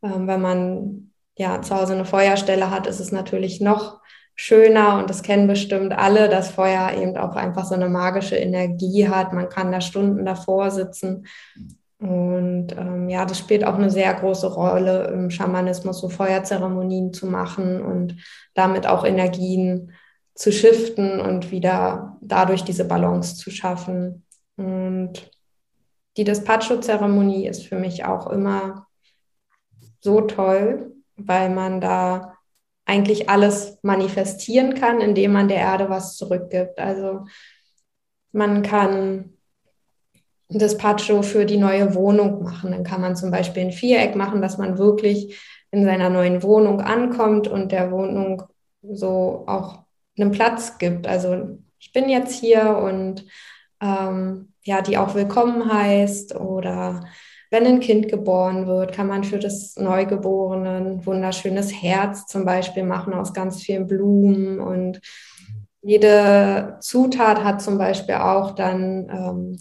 [0.02, 4.01] Ähm, wenn man ja zu Hause eine Feuerstelle hat, ist es natürlich noch
[4.34, 9.08] schöner und das kennen bestimmt alle, dass Feuer eben auch einfach so eine magische Energie
[9.08, 9.32] hat.
[9.32, 11.26] Man kann da Stunden davor sitzen.
[11.98, 17.26] Und ähm, ja, das spielt auch eine sehr große Rolle im Schamanismus, so Feuerzeremonien zu
[17.26, 18.16] machen und
[18.54, 19.92] damit auch Energien
[20.34, 24.24] zu shiften und wieder dadurch diese Balance zu schaffen.
[24.56, 25.30] Und
[26.16, 28.86] die Despacho-Zeremonie ist für mich auch immer
[30.00, 32.31] so toll, weil man da
[32.84, 36.78] eigentlich alles manifestieren kann, indem man der Erde was zurückgibt.
[36.78, 37.26] Also
[38.32, 39.36] man kann
[40.48, 42.72] das Pacho für die neue Wohnung machen.
[42.72, 45.40] Dann kann man zum Beispiel ein Viereck machen, dass man wirklich
[45.70, 48.42] in seiner neuen Wohnung ankommt und der Wohnung
[48.82, 49.84] so auch
[50.18, 51.06] einen Platz gibt.
[51.06, 53.24] Also ich bin jetzt hier und
[53.80, 57.04] ähm, ja, die auch willkommen heißt oder
[57.52, 62.82] wenn ein Kind geboren wird, kann man für das Neugeborene ein wunderschönes Herz zum Beispiel
[62.82, 65.00] machen aus ganz vielen Blumen und
[65.82, 69.58] jede Zutat hat zum Beispiel auch dann ähm,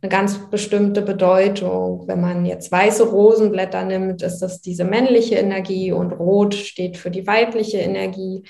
[0.00, 2.06] eine ganz bestimmte Bedeutung.
[2.06, 7.10] Wenn man jetzt weiße Rosenblätter nimmt, ist das diese männliche Energie und rot steht für
[7.10, 8.44] die weibliche Energie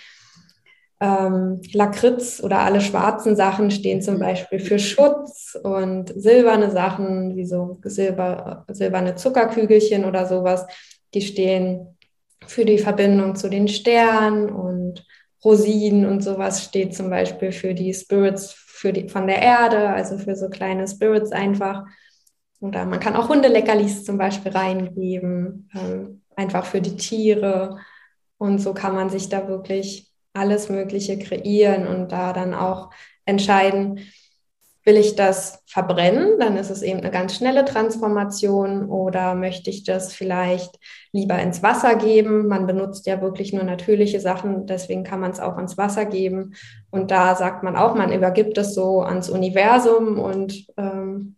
[1.03, 7.45] ähm, Lakritz oder alle schwarzen Sachen stehen zum Beispiel für Schutz und silberne Sachen, wie
[7.45, 10.65] so Silber, silberne Zuckerkügelchen oder sowas,
[11.13, 11.99] die stehen
[12.47, 15.05] für die Verbindung zu den Sternen und
[15.45, 20.19] Rosinen und sowas steht zum Beispiel für die Spirits für die, von der Erde, also
[20.19, 21.85] für so kleine Spirits einfach.
[22.61, 27.79] Oder man kann auch Hundeleckerlis zum Beispiel reingeben, ähm, einfach für die Tiere.
[28.39, 32.91] Und so kann man sich da wirklich alles Mögliche kreieren und da dann auch
[33.25, 34.01] entscheiden,
[34.85, 39.85] will ich das verbrennen, dann ist es eben eine ganz schnelle Transformation oder möchte ich
[39.85, 40.77] das vielleicht
[41.13, 42.49] lieber ins Wasser geben?
[42.49, 46.55] Man benutzt ja wirklich nur natürliche Sachen, deswegen kann man es auch ins Wasser geben.
[46.91, 51.37] Und da sagt man auch, man übergibt es so ans Universum und ähm,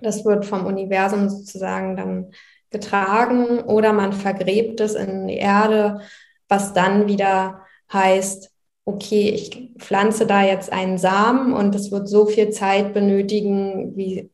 [0.00, 2.32] das wird vom Universum sozusagen dann
[2.70, 6.00] getragen oder man vergräbt es in die Erde,
[6.48, 7.61] was dann wieder
[7.92, 8.50] heißt,
[8.84, 14.30] okay, ich pflanze da jetzt einen Samen und es wird so viel Zeit benötigen, wie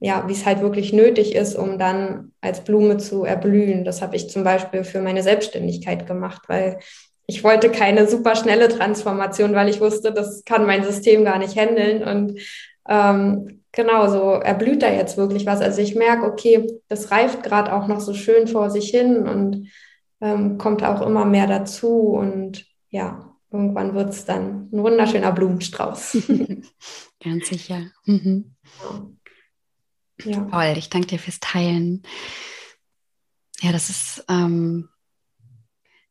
[0.00, 3.84] ja, wie es halt wirklich nötig ist, um dann als Blume zu erblühen.
[3.84, 6.78] Das habe ich zum Beispiel für meine Selbstständigkeit gemacht, weil
[7.26, 11.56] ich wollte keine super schnelle Transformation, weil ich wusste, das kann mein System gar nicht
[11.56, 12.04] handeln.
[12.04, 12.40] Und
[12.88, 15.60] ähm, genau so erblüht da jetzt wirklich was.
[15.60, 19.68] Also ich merke, okay, das reift gerade auch noch so schön vor sich hin und
[20.20, 22.10] ähm, kommt auch immer mehr dazu.
[22.10, 26.16] Und ja, irgendwann wird es dann ein wunderschöner Blumenstrauß.
[27.20, 27.90] Ganz sicher.
[28.04, 28.54] Mhm.
[30.22, 30.44] Ja.
[30.44, 32.04] Toll, ich danke dir fürs Teilen.
[33.60, 34.90] Ja, das ist ähm,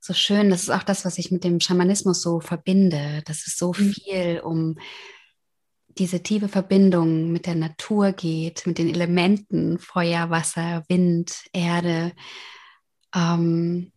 [0.02, 0.50] so schön.
[0.50, 3.24] Das ist auch das, was ich mit dem Schamanismus so verbinde.
[3.26, 3.94] Das ist so mhm.
[3.94, 4.78] viel um
[5.88, 12.12] diese tiefe Verbindung mit der Natur geht, mit den Elementen Feuer, Wasser, Wind, Erde.
[13.16, 13.94] Ähm,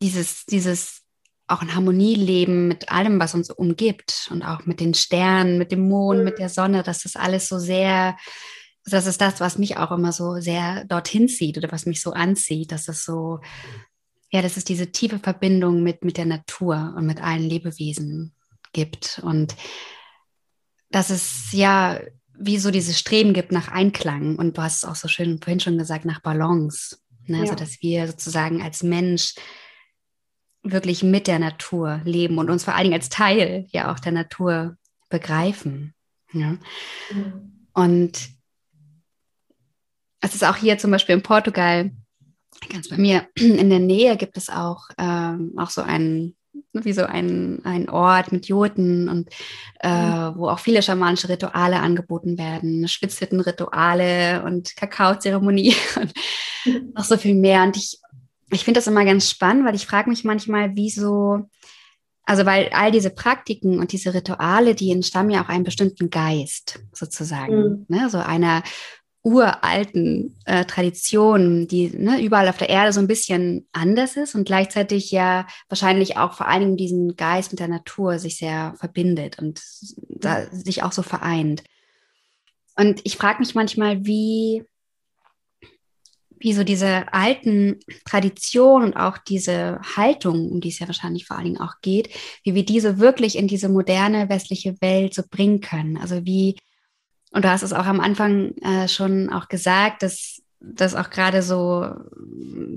[0.00, 1.07] dieses, dieses
[1.48, 5.72] auch in Harmonie leben mit allem, was uns umgibt und auch mit den Sternen, mit
[5.72, 8.16] dem Mond, mit der Sonne, dass das alles so sehr,
[8.84, 12.12] das ist das, was mich auch immer so sehr dorthin zieht oder was mich so
[12.12, 13.40] anzieht, dass das so,
[14.30, 18.34] ja, dass es diese tiefe Verbindung mit, mit der Natur und mit allen Lebewesen
[18.72, 19.56] gibt und
[20.90, 21.98] dass es ja
[22.38, 25.60] wie so dieses Streben gibt nach Einklang und du hast es auch so schön vorhin
[25.60, 26.98] schon gesagt, nach Balance.
[27.26, 27.40] Ne?
[27.40, 27.52] Also, ja.
[27.52, 29.34] Also, dass wir sozusagen als Mensch
[30.62, 34.12] wirklich mit der Natur leben und uns vor allen Dingen als Teil ja auch der
[34.12, 34.76] Natur
[35.08, 35.94] begreifen.
[36.32, 36.56] Ja?
[37.10, 37.66] Mhm.
[37.72, 38.30] Und
[40.20, 41.90] es ist auch hier zum Beispiel in Portugal,
[42.68, 46.36] ganz bei mir in der Nähe gibt es auch, ähm, auch so einen,
[46.72, 49.30] wie so ein, ein Ort mit Joten und
[49.80, 50.36] äh, mhm.
[50.36, 56.12] wo auch viele schamanische Rituale angeboten werden, Spitzhüttenrituale und Kakaozeremonie und
[56.64, 56.92] mhm.
[56.94, 57.62] noch so viel mehr.
[57.62, 58.00] Und ich
[58.50, 61.48] ich finde das immer ganz spannend, weil ich frage mich manchmal, wieso,
[62.24, 66.80] also weil all diese Praktiken und diese Rituale, die entstammen ja auch einem bestimmten Geist
[66.92, 67.86] sozusagen, mhm.
[67.88, 68.10] ne?
[68.10, 68.62] so einer
[69.22, 74.46] uralten äh, Tradition, die ne, überall auf der Erde so ein bisschen anders ist und
[74.46, 79.60] gleichzeitig ja wahrscheinlich auch vor allem diesen Geist mit der Natur sich sehr verbindet und
[80.08, 81.62] da, sich auch so vereint.
[82.76, 84.64] Und ich frage mich manchmal, wie,
[86.40, 91.36] wie so diese alten Traditionen und auch diese Haltung, um die es ja wahrscheinlich vor
[91.36, 92.10] allen Dingen auch geht,
[92.44, 95.96] wie wir diese wirklich in diese moderne westliche Welt so bringen können.
[95.96, 96.56] Also wie,
[97.32, 101.42] und du hast es auch am Anfang äh, schon auch gesagt, dass, dass auch gerade
[101.42, 101.92] so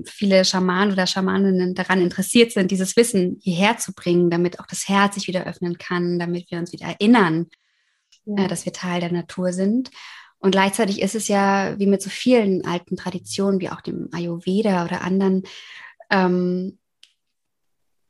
[0.06, 4.88] viele Schamanen oder Schamaninnen daran interessiert sind, dieses Wissen hierher zu bringen, damit auch das
[4.88, 7.46] Herz sich wieder öffnen kann, damit wir uns wieder erinnern,
[8.24, 8.44] ja.
[8.44, 9.90] äh, dass wir Teil der Natur sind.
[10.42, 14.84] Und gleichzeitig ist es ja, wie mit so vielen alten Traditionen, wie auch dem Ayurveda
[14.84, 15.44] oder anderen,
[16.10, 16.78] ähm,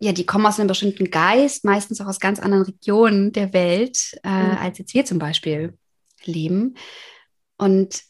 [0.01, 4.18] ja, die kommen aus einem bestimmten Geist, meistens auch aus ganz anderen Regionen der Welt,
[4.24, 4.59] äh, mhm.
[4.59, 5.78] als jetzt wir zum Beispiel
[6.24, 6.74] leben.
[7.59, 8.03] Und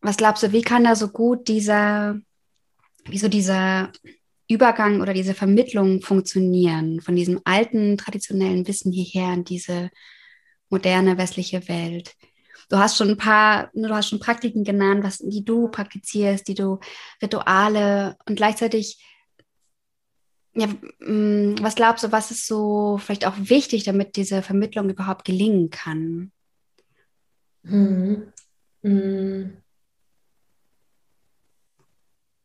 [0.00, 2.18] was glaubst du, wie kann da so gut dieser,
[3.06, 3.92] wie so dieser
[4.48, 9.90] Übergang oder diese Vermittlung funktionieren von diesem alten traditionellen Wissen hierher in diese
[10.70, 12.16] moderne westliche Welt?
[12.74, 16.54] Du hast schon ein paar, du hast schon Praktiken genannt, was, die du praktizierst, die
[16.54, 16.80] du
[17.22, 19.00] Rituale und gleichzeitig,
[20.54, 25.24] ja, mm, was glaubst du, was ist so vielleicht auch wichtig, damit diese Vermittlung überhaupt
[25.24, 26.32] gelingen kann?
[27.62, 28.32] Mhm.
[28.82, 29.58] Mhm.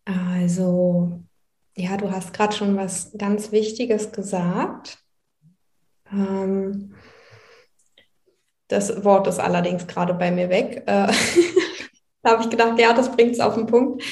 [0.06, 1.24] Also,
[1.76, 5.00] ja, du hast gerade schon was ganz Wichtiges gesagt.
[6.12, 6.94] Ähm,
[8.70, 10.84] das Wort ist allerdings gerade bei mir weg.
[10.86, 11.12] Äh,
[12.24, 14.04] da habe ich gedacht, ja, das bringt es auf den Punkt.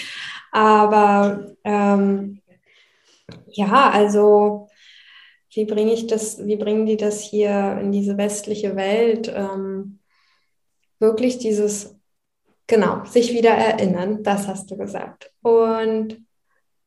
[0.52, 2.42] Aber ähm,
[3.48, 4.68] ja, also
[5.52, 9.32] wie bringe ich das, wie bringen die das hier in diese westliche Welt?
[9.34, 10.00] Ähm,
[11.00, 11.96] wirklich dieses,
[12.66, 15.32] genau, sich wieder erinnern, das hast du gesagt.
[15.42, 16.24] Und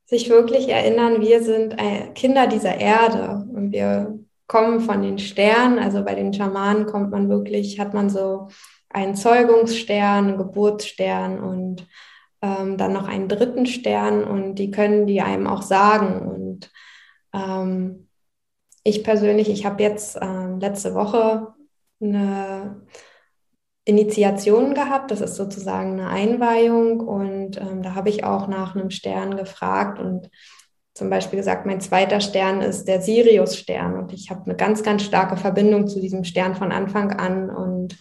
[0.07, 4.20] sich wirklich erinnern, wir sind äh, Kinder dieser Erde und wir
[4.51, 5.79] kommen von den Sternen.
[5.79, 8.49] Also bei den Schamanen kommt man wirklich, hat man so
[8.91, 11.87] einen Zeugungsstern, einen Geburtsstern und
[12.43, 16.29] ähm, dann noch einen dritten Stern und die können die einem auch sagen.
[16.29, 16.71] Und
[17.33, 18.09] Ähm,
[18.85, 21.55] ich persönlich, ich habe jetzt ähm, letzte Woche
[22.01, 22.83] eine
[23.85, 25.11] Initiation gehabt.
[25.11, 29.99] Das ist sozusagen eine Einweihung und ähm, da habe ich auch nach einem Stern gefragt
[30.01, 30.31] und
[30.95, 33.97] zum Beispiel gesagt, mein zweiter Stern ist der Sirius-Stern.
[33.97, 37.49] Und ich habe eine ganz, ganz starke Verbindung zu diesem Stern von Anfang an.
[37.51, 37.99] Und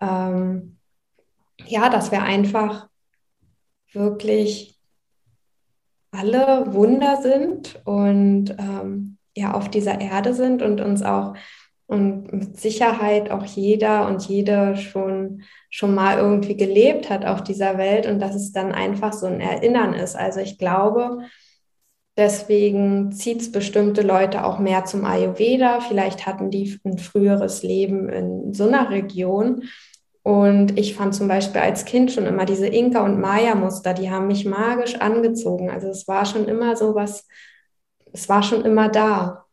[0.00, 0.78] ähm,
[1.66, 2.88] ja, dass wir einfach
[3.92, 4.78] wirklich
[6.10, 11.34] alle Wunder sind und ähm, ja auf dieser Erde sind und uns auch
[11.88, 17.78] und mit Sicherheit auch jeder und jede schon, schon mal irgendwie gelebt hat auf dieser
[17.78, 18.06] Welt.
[18.06, 20.14] Und dass es dann einfach so ein Erinnern ist.
[20.14, 21.22] Also ich glaube,
[22.18, 25.80] deswegen zieht es bestimmte Leute auch mehr zum Ayurveda.
[25.80, 29.62] Vielleicht hatten die ein früheres Leben in so einer Region.
[30.22, 34.26] Und ich fand zum Beispiel als Kind schon immer diese Inka- und Maya-Muster, die haben
[34.26, 35.70] mich magisch angezogen.
[35.70, 37.26] Also es war schon immer so was,
[38.12, 39.46] es war schon immer da.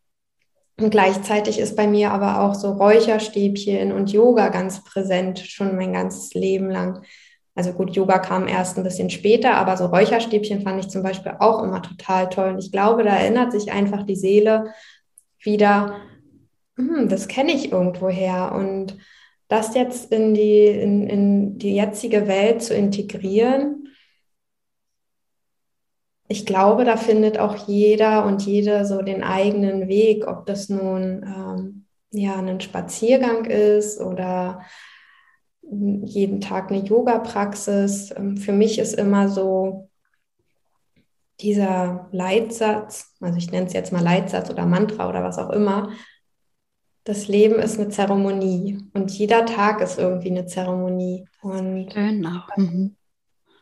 [0.78, 5.94] Und gleichzeitig ist bei mir aber auch so Räucherstäbchen und Yoga ganz präsent, schon mein
[5.94, 7.02] ganzes Leben lang.
[7.56, 11.32] Also gut, Yoga kam erst ein bisschen später, aber so Räucherstäbchen fand ich zum Beispiel
[11.38, 12.50] auch immer total toll.
[12.50, 14.74] Und ich glaube, da erinnert sich einfach die Seele
[15.40, 15.96] wieder,
[16.76, 18.52] hm, das kenne ich irgendwoher.
[18.54, 18.98] Und
[19.48, 23.88] das jetzt in die, in, in die jetzige Welt zu integrieren,
[26.28, 31.22] ich glaube, da findet auch jeder und jede so den eigenen Weg, ob das nun
[31.24, 34.60] ähm, ja ein Spaziergang ist oder
[35.70, 38.12] jeden Tag eine Yoga-Praxis.
[38.16, 39.88] Ähm, für mich ist immer so
[41.40, 45.90] dieser Leitsatz, also ich nenne es jetzt mal Leitsatz oder Mantra oder was auch immer.
[47.04, 51.28] Das Leben ist eine Zeremonie und jeder Tag ist irgendwie eine Zeremonie.
[51.42, 51.94] Und
[52.26, 52.56] auch.
[52.56, 52.96] Mhm.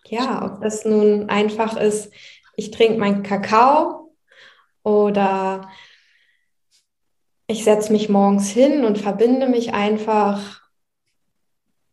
[0.07, 2.13] Ja, ob das nun einfach ist,
[2.57, 4.15] ich trinke meinen Kakao
[4.83, 5.69] oder
[7.47, 10.64] ich setze mich morgens hin und verbinde mich einfach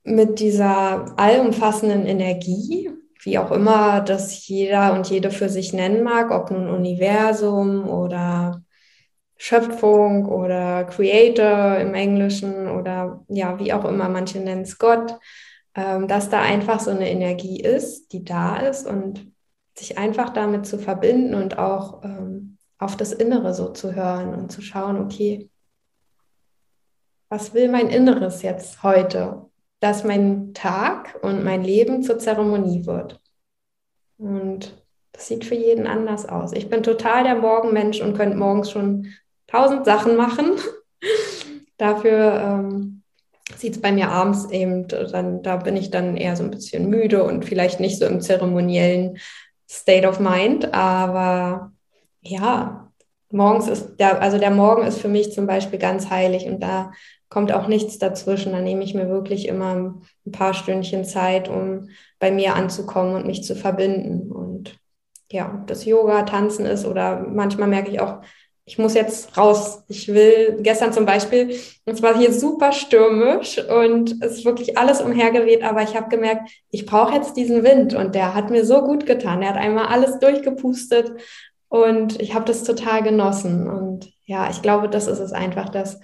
[0.04, 2.90] mit dieser allumfassenden Energie,
[3.24, 8.64] wie auch immer das jeder und jede für sich nennen mag, ob nun Universum oder
[9.38, 15.18] Schöpfung oder Creator im Englischen oder ja, wie auch immer, manche nennen es Gott,
[15.76, 19.32] ähm, dass da einfach so eine Energie ist, die da ist und
[19.76, 24.52] sich einfach damit zu verbinden und auch ähm, auf das Innere so zu hören und
[24.52, 25.50] zu schauen, okay,
[27.30, 29.51] was will mein Inneres jetzt heute?
[29.82, 33.20] Dass mein Tag und mein Leben zur Zeremonie wird.
[34.18, 36.54] Und das sieht für jeden anders aus.
[36.54, 39.08] Ich bin total der Morgenmensch und könnte morgens schon
[39.48, 40.52] tausend Sachen machen.
[41.78, 43.02] Dafür ähm,
[43.56, 46.90] sieht es bei mir abends eben, dann, da bin ich dann eher so ein bisschen
[46.90, 49.18] müde und vielleicht nicht so im zeremoniellen
[49.70, 50.74] State of Mind.
[50.74, 51.72] Aber
[52.22, 52.92] ja,
[53.32, 56.92] morgens ist der, also der Morgen ist für mich zum Beispiel ganz heilig und da
[57.32, 58.52] kommt auch nichts dazwischen.
[58.52, 59.74] Da nehme ich mir wirklich immer
[60.26, 64.32] ein paar Stündchen Zeit, um bei mir anzukommen und mich zu verbinden.
[64.32, 64.78] Und
[65.32, 68.22] ja, das Yoga, Tanzen ist oder manchmal merke ich auch,
[68.66, 69.84] ich muss jetzt raus.
[69.88, 75.02] Ich will, gestern zum Beispiel, es war hier super stürmisch und es ist wirklich alles
[75.02, 78.82] umhergeweht, aber ich habe gemerkt, ich brauche jetzt diesen Wind und der hat mir so
[78.84, 79.42] gut getan.
[79.42, 81.14] Er hat einmal alles durchgepustet
[81.70, 83.70] und ich habe das total genossen.
[83.70, 86.00] Und ja, ich glaube, das ist es einfach, dass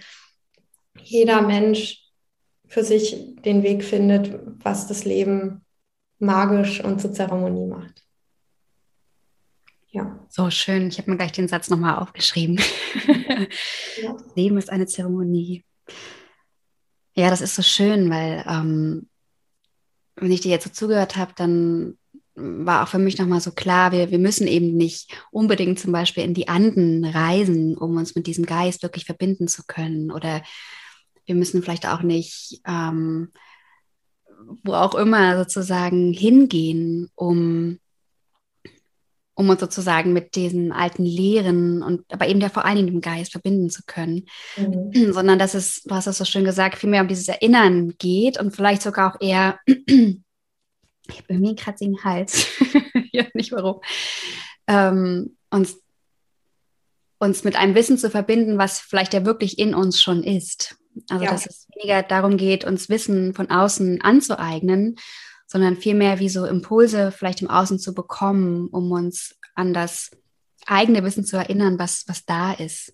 [1.04, 2.04] jeder Mensch
[2.68, 5.66] für sich den Weg findet, was das Leben
[6.20, 8.04] magisch und zur Zeremonie macht.
[9.90, 10.20] Ja.
[10.30, 10.88] So schön.
[10.90, 12.60] Ich habe mir gleich den Satz nochmal aufgeschrieben.
[14.02, 14.16] Ja.
[14.36, 15.64] Leben ist eine Zeremonie.
[17.16, 19.10] Ja, das ist so schön, weil ähm,
[20.16, 21.98] wenn ich dir jetzt so zugehört habe, dann
[22.36, 26.24] war auch für mich nochmal so klar, wir, wir müssen eben nicht unbedingt zum Beispiel
[26.24, 30.12] in die Anden reisen, um uns mit diesem Geist wirklich verbinden zu können.
[30.12, 30.44] Oder
[31.28, 33.32] wir müssen vielleicht auch nicht, ähm,
[34.64, 37.80] wo auch immer sozusagen hingehen, um
[39.38, 43.02] um uns sozusagen mit diesen alten Lehren und aber eben ja vor allen Dingen dem
[43.02, 44.26] Geist verbinden zu können,
[44.58, 45.14] mhm.
[45.14, 48.56] sondern dass es, du hast es so schön gesagt, vielmehr um dieses Erinnern geht und
[48.56, 52.48] vielleicht sogar auch eher, ich habe irgendwie einen kratzigen Hals,
[53.12, 53.82] ja, nicht warum,
[54.66, 55.78] ähm, uns,
[57.20, 60.78] uns mit einem Wissen zu verbinden, was vielleicht ja wirklich in uns schon ist.
[61.10, 61.32] Also ja.
[61.32, 64.96] dass es weniger darum geht, uns Wissen von außen anzueignen,
[65.46, 70.12] sondern vielmehr wie so Impulse vielleicht im Außen zu bekommen, um uns an das
[70.66, 72.94] eigene Wissen zu erinnern, was, was da ist.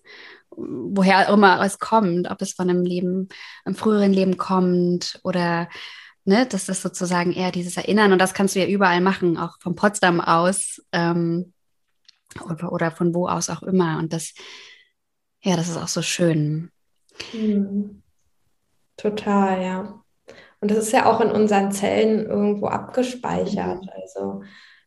[0.50, 3.28] Woher auch immer es kommt, ob es von einem Leben,
[3.64, 5.68] einem früheren Leben kommt oder
[6.24, 9.58] ne, das ist sozusagen eher dieses Erinnern und das kannst du ja überall machen, auch
[9.60, 10.80] von Potsdam aus.
[10.92, 11.52] Ähm,
[12.42, 13.98] oder, oder von wo aus auch immer.
[13.98, 14.34] Und das,
[15.42, 16.70] ja, das ist auch so schön.
[17.32, 18.02] Mhm.
[18.96, 20.04] Total, ja.
[20.60, 23.82] Und das ist ja auch in unseren Zellen irgendwo abgespeichert.
[23.82, 23.90] Mhm.
[24.00, 24.42] Also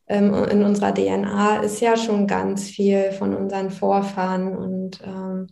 [0.08, 5.48] ähm, in unserer DNA ist ja schon ganz viel von unseren Vorfahren und ähm,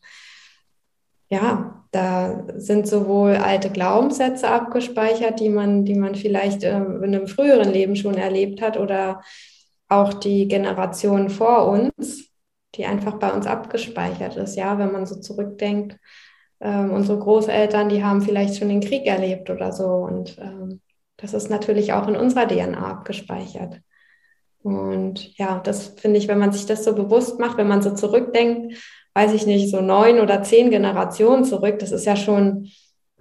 [1.30, 7.28] ja, da sind sowohl alte Glaubenssätze abgespeichert, die man, die man vielleicht ähm, in einem
[7.28, 9.22] früheren Leben schon erlebt hat oder
[9.88, 12.30] auch die Generation vor uns,
[12.76, 14.56] die einfach bei uns abgespeichert ist.
[14.56, 15.98] Ja, wenn man so zurückdenkt,
[16.62, 20.82] ähm, unsere Großeltern, die haben vielleicht schon den Krieg erlebt oder so und ähm,
[21.18, 23.80] das ist natürlich auch in unserer DNA abgespeichert.
[24.64, 27.94] Und ja, das finde ich, wenn man sich das so bewusst macht, wenn man so
[27.94, 28.76] zurückdenkt,
[29.14, 32.70] weiß ich nicht, so neun oder zehn Generationen zurück, das ist ja schon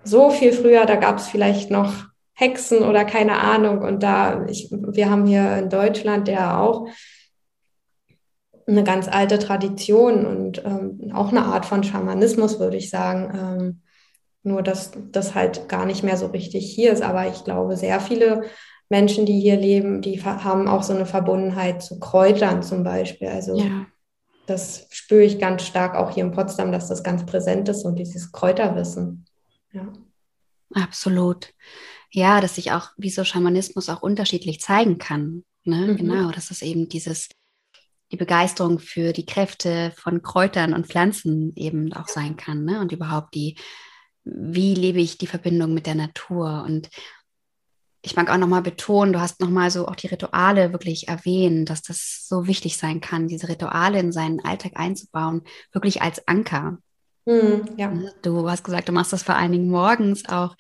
[0.03, 1.93] so viel früher, da gab es vielleicht noch
[2.35, 3.83] Hexen oder keine Ahnung.
[3.83, 6.89] Und da, ich, wir haben hier in Deutschland ja auch
[8.67, 13.33] eine ganz alte Tradition und ähm, auch eine Art von Schamanismus, würde ich sagen.
[13.35, 13.81] Ähm,
[14.43, 17.03] nur, dass das halt gar nicht mehr so richtig hier ist.
[17.03, 18.43] Aber ich glaube, sehr viele
[18.91, 23.29] Menschen, die hier leben, die haben auch so eine Verbundenheit zu Kräutern zum Beispiel.
[23.29, 23.87] Also ja.
[24.47, 27.99] das spüre ich ganz stark auch hier in Potsdam, dass das ganz präsent ist und
[27.99, 29.25] dieses Kräuterwissen.
[29.73, 29.93] Ja.
[30.75, 31.53] Absolut.
[32.11, 35.45] Ja, dass sich auch, wie so Schamanismus auch unterschiedlich zeigen kann.
[35.65, 35.89] Ne?
[35.89, 35.97] Mhm.
[35.97, 37.31] Genau, dass es eben dieses,
[38.15, 42.65] die Begeisterung für die Kräfte von Kräutern und Pflanzen eben auch sein kann.
[42.65, 42.79] Ne?
[42.79, 43.57] Und überhaupt die,
[44.23, 46.91] wie lebe ich die Verbindung mit der Natur und
[48.03, 51.83] ich mag auch nochmal betonen, du hast nochmal so auch die Rituale wirklich erwähnt, dass
[51.83, 55.43] das so wichtig sein kann, diese Rituale in seinen Alltag einzubauen,
[55.73, 56.79] wirklich als Anker.
[57.25, 57.91] Mhm, ja.
[57.91, 60.55] Ne, du hast gesagt, du machst das vor allen Dingen morgens auch.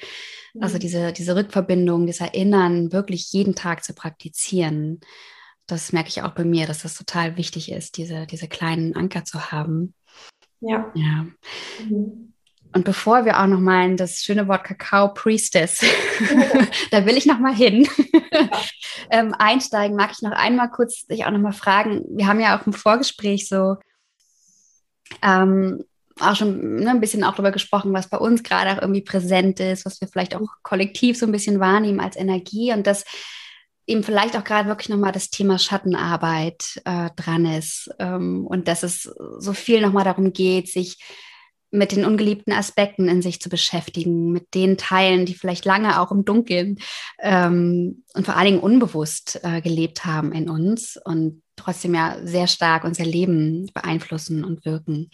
[0.59, 5.01] Also diese, diese Rückverbindung, das Erinnern, wirklich jeden Tag zu praktizieren.
[5.67, 9.25] Das merke ich auch bei mir, dass das total wichtig ist, diese, diese kleinen Anker
[9.25, 9.95] zu haben.
[10.61, 10.91] Ja.
[10.95, 11.27] Ja.
[11.89, 12.35] Mhm.
[12.75, 15.81] Und bevor wir auch noch mal in das schöne Wort Kakao Priestess,
[16.91, 17.89] da will ich noch mal hin,
[19.11, 22.05] ähm, einsteigen, mag ich noch einmal kurz dich auch noch mal fragen.
[22.09, 23.77] Wir haben ja auch im Vorgespräch so
[25.23, 25.85] ähm,
[26.19, 29.61] auch schon ne, ein bisschen auch darüber gesprochen, was bei uns gerade auch irgendwie präsent
[29.61, 33.05] ist, was wir vielleicht auch kollektiv so ein bisschen wahrnehmen als Energie und das
[33.87, 38.83] eben vielleicht auch gerade wirklich nochmal das Thema Schattenarbeit äh, dran ist ähm, und dass
[38.83, 39.03] es
[39.39, 40.99] so viel nochmal darum geht, sich
[41.75, 46.13] mit den ungeliebten Aspekten in sich zu beschäftigen, mit den Teilen, die vielleicht lange auch
[46.13, 46.79] im Dunkeln
[47.21, 52.47] ähm, und vor allen Dingen unbewusst äh, gelebt haben in uns und trotzdem ja sehr
[52.47, 55.11] stark unser Leben beeinflussen und wirken.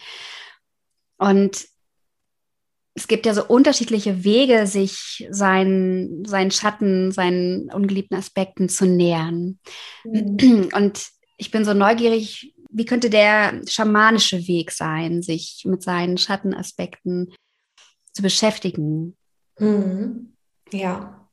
[1.17, 1.65] Und
[2.93, 9.59] es gibt ja so unterschiedliche Wege, sich seinen, seinen Schatten, seinen ungeliebten Aspekten zu nähern.
[10.03, 10.69] Mhm.
[10.75, 17.33] Und ich bin so neugierig, wie könnte der schamanische Weg sein, sich mit seinen Schattenaspekten
[18.13, 19.15] zu beschäftigen?
[19.59, 20.33] Mhm.
[20.71, 21.29] Ja.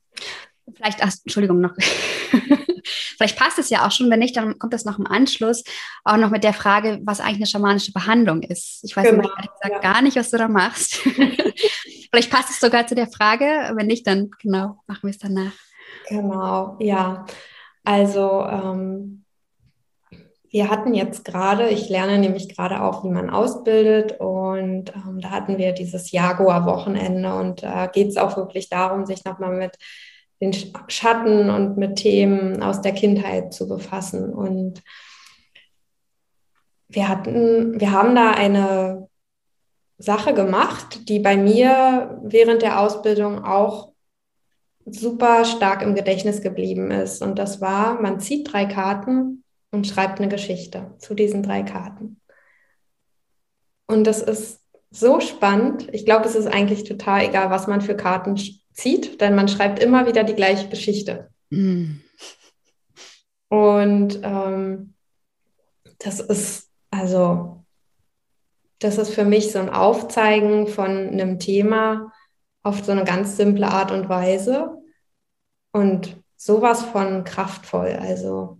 [0.73, 1.75] Vielleicht, ach, Entschuldigung, noch.
[3.17, 5.63] Vielleicht passt es ja auch schon, wenn nicht, dann kommt das noch im Anschluss
[6.03, 8.83] auch noch mit der Frage, was eigentlich eine schamanische Behandlung ist.
[8.83, 9.29] Ich weiß genau.
[9.29, 9.93] ehrlich gesagt ja.
[9.93, 10.95] gar nicht, was du da machst.
[12.11, 15.51] Vielleicht passt es sogar zu der Frage, wenn nicht, dann genau, machen wir es danach.
[16.07, 17.25] Genau, ja.
[17.83, 19.25] Also ähm,
[20.51, 25.29] wir hatten jetzt gerade, ich lerne nämlich gerade auch, wie man ausbildet und ähm, da
[25.29, 29.77] hatten wir dieses Jaguar-Wochenende und da geht es auch wirklich darum, sich nochmal mit
[30.41, 30.53] den
[30.87, 34.33] Schatten und mit Themen aus der Kindheit zu befassen.
[34.33, 34.81] Und
[36.87, 39.09] wir hatten, wir haben da eine
[39.97, 43.91] Sache gemacht, die bei mir während der Ausbildung auch
[44.85, 47.21] super stark im Gedächtnis geblieben ist.
[47.21, 52.19] Und das war, man zieht drei Karten und schreibt eine Geschichte zu diesen drei Karten.
[53.87, 55.87] Und das ist so spannend.
[55.91, 58.35] Ich glaube, es ist eigentlich total egal, was man für Karten
[58.79, 61.29] zieht, denn man schreibt immer wieder die gleiche Geschichte.
[61.49, 61.97] Mm.
[63.49, 64.93] Und ähm,
[65.99, 67.65] das ist also,
[68.79, 72.11] das ist für mich so ein Aufzeigen von einem Thema
[72.63, 74.77] auf so eine ganz simple Art und Weise
[75.71, 77.97] und sowas von kraftvoll.
[77.99, 78.59] Also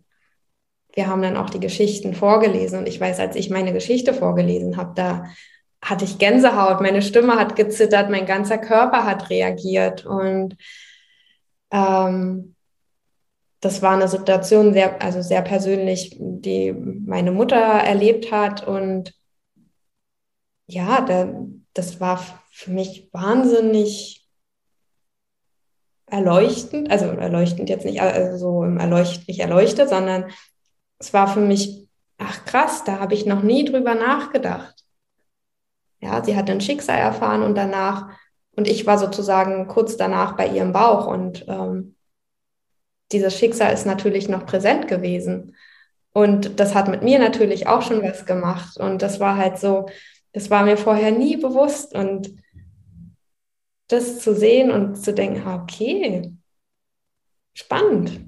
[0.94, 4.78] wir haben dann auch die Geschichten vorgelesen und ich weiß, als ich meine Geschichte vorgelesen
[4.78, 5.26] habe, da
[5.82, 10.58] hatte ich Gänsehaut, meine Stimme hat gezittert, mein ganzer Körper hat reagiert und
[11.72, 12.56] ähm,
[13.62, 19.14] das war eine Situation sehr, also sehr persönlich, die meine Mutter erlebt hat und
[20.68, 21.34] ja, da,
[21.74, 22.18] das war
[22.52, 24.28] für mich wahnsinnig
[26.06, 30.32] erleuchtend, also erleuchtend jetzt nicht, also so im Erleucht, nicht erleuchtet, sondern
[31.00, 34.86] es war für mich ach krass, da habe ich noch nie drüber nachgedacht.
[36.02, 38.10] Ja, sie hat ein Schicksal erfahren und danach,
[38.56, 41.96] und ich war sozusagen kurz danach bei ihrem Bauch und ähm,
[43.12, 45.56] dieses Schicksal ist natürlich noch präsent gewesen.
[46.12, 48.78] Und das hat mit mir natürlich auch schon was gemacht.
[48.78, 49.88] Und das war halt so,
[50.34, 51.96] das war mir vorher nie bewusst.
[51.96, 52.32] Und
[53.88, 56.32] das zu sehen und zu denken, ah, okay,
[57.54, 58.22] spannend.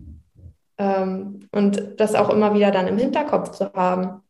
[0.78, 4.21] Ähm, und das auch immer wieder dann im Hinterkopf zu haben,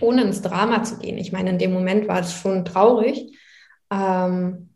[0.00, 1.18] ohne ins Drama zu gehen.
[1.18, 3.38] Ich meine, in dem Moment war es schon traurig.
[3.90, 4.70] Ähm,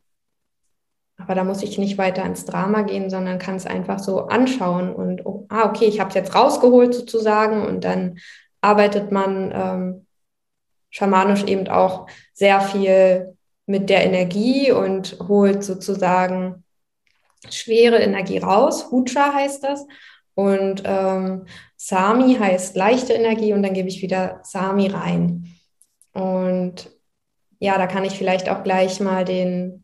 [1.18, 4.94] aber da muss ich nicht weiter ins Drama gehen, sondern kann es einfach so anschauen
[4.94, 8.18] und, oh, ah, okay, ich habe es jetzt rausgeholt sozusagen und dann
[8.60, 10.06] arbeitet man ähm,
[10.90, 13.36] schamanisch eben auch sehr viel
[13.66, 16.64] mit der Energie und holt sozusagen
[17.50, 18.90] schwere Energie raus.
[18.90, 19.86] Hucha heißt das.
[20.38, 25.48] Und ähm, Sami heißt leichte Energie und dann gebe ich wieder Sami rein.
[26.12, 26.92] Und
[27.58, 29.82] ja, da kann ich vielleicht auch gleich mal den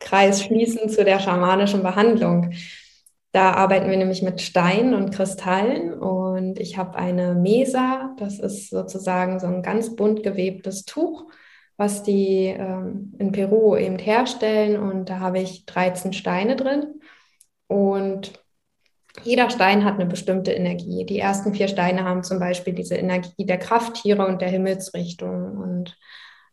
[0.00, 2.54] Kreis schließen zu der schamanischen Behandlung.
[3.30, 8.68] Da arbeiten wir nämlich mit Steinen und Kristallen und ich habe eine Mesa, das ist
[8.68, 11.30] sozusagen so ein ganz bunt gewebtes Tuch,
[11.76, 17.00] was die ähm, in Peru eben herstellen und da habe ich 13 Steine drin
[17.68, 18.43] und
[19.22, 21.06] jeder Stein hat eine bestimmte Energie.
[21.06, 25.96] Die ersten vier Steine haben zum Beispiel diese Energie der Krafttiere und der Himmelsrichtung und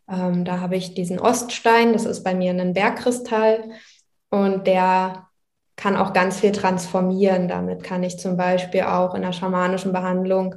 [0.09, 3.63] ähm, da habe ich diesen Oststein, das ist bei mir ein Bergkristall
[4.29, 5.27] und der
[5.75, 7.47] kann auch ganz viel transformieren.
[7.47, 10.55] Damit kann ich zum Beispiel auch in der schamanischen Behandlung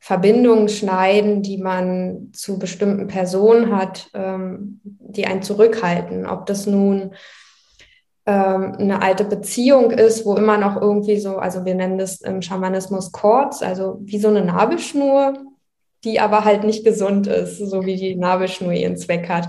[0.00, 6.26] Verbindungen schneiden, die man zu bestimmten Personen hat, ähm, die einen zurückhalten.
[6.26, 7.14] Ob das nun
[8.32, 13.12] eine alte Beziehung ist, wo immer noch irgendwie so, also wir nennen das im Schamanismus
[13.12, 15.34] Chords, also wie so eine Nabelschnur,
[16.02, 19.48] die aber halt nicht gesund ist, so wie die Nabelschnur ihren Zweck hat.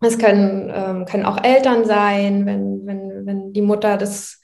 [0.00, 4.40] Es können, ähm, können auch Eltern sein, wenn, wenn, wenn die Mutter das,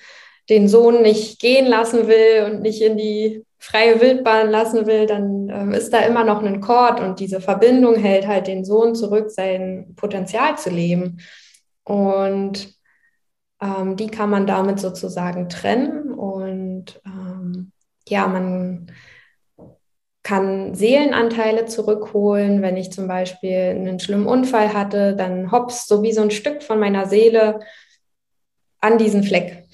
[0.49, 5.49] den Sohn nicht gehen lassen will und nicht in die freie Wildbahn lassen will, dann
[5.49, 9.31] ähm, ist da immer noch ein Chord und diese Verbindung hält halt den Sohn zurück,
[9.31, 11.20] sein Potenzial zu leben.
[11.85, 12.82] Und
[13.63, 17.73] ähm, die kann man damit sozusagen trennen und ähm,
[18.09, 18.91] ja, man
[20.25, 22.63] kann Seelenanteile zurückholen.
[22.63, 26.63] Wenn ich zum Beispiel einen schlimmen Unfall hatte, dann hops so wie so ein Stück
[26.63, 27.61] von meiner Seele
[28.81, 29.65] an diesen Fleck.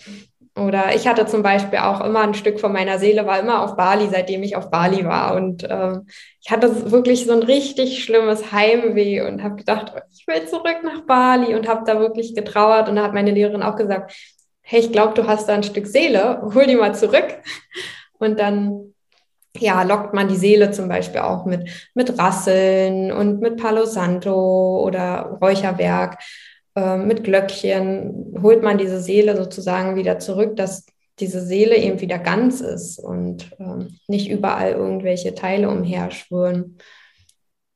[0.59, 3.77] Oder ich hatte zum Beispiel auch immer ein Stück von meiner Seele, war immer auf
[3.77, 5.35] Bali, seitdem ich auf Bali war.
[5.37, 6.07] Und ähm,
[6.41, 11.03] ich hatte wirklich so ein richtig schlimmes Heimweh und habe gedacht, ich will zurück nach
[11.03, 12.89] Bali und habe da wirklich getrauert.
[12.89, 14.13] Und da hat meine Lehrerin auch gesagt,
[14.63, 17.39] hey, ich glaube, du hast da ein Stück Seele, hol die mal zurück.
[18.21, 18.95] Und dann
[19.61, 24.83] ja, lockt man die Seele zum Beispiel auch mit, mit Rasseln und mit Palo Santo
[24.85, 26.25] oder Räucherwerk, äh,
[26.99, 30.87] mit Glöckchen, holt man diese Seele sozusagen wieder zurück, dass
[31.19, 36.79] diese Seele eben wieder ganz ist und äh, nicht überall irgendwelche Teile umherschwören.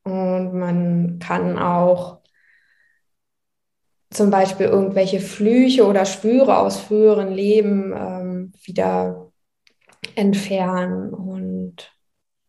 [0.05, 2.21] Und man kann auch
[4.11, 9.33] zum Beispiel irgendwelche Flüche oder Schwüre aus früheren Leben ähm, wieder
[10.15, 11.15] entfernen.
[11.15, 11.91] Und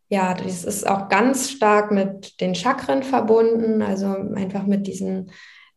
[0.10, 5.32] ja, das ist auch ganz stark mit den Chakren verbunden, also einfach mit diesen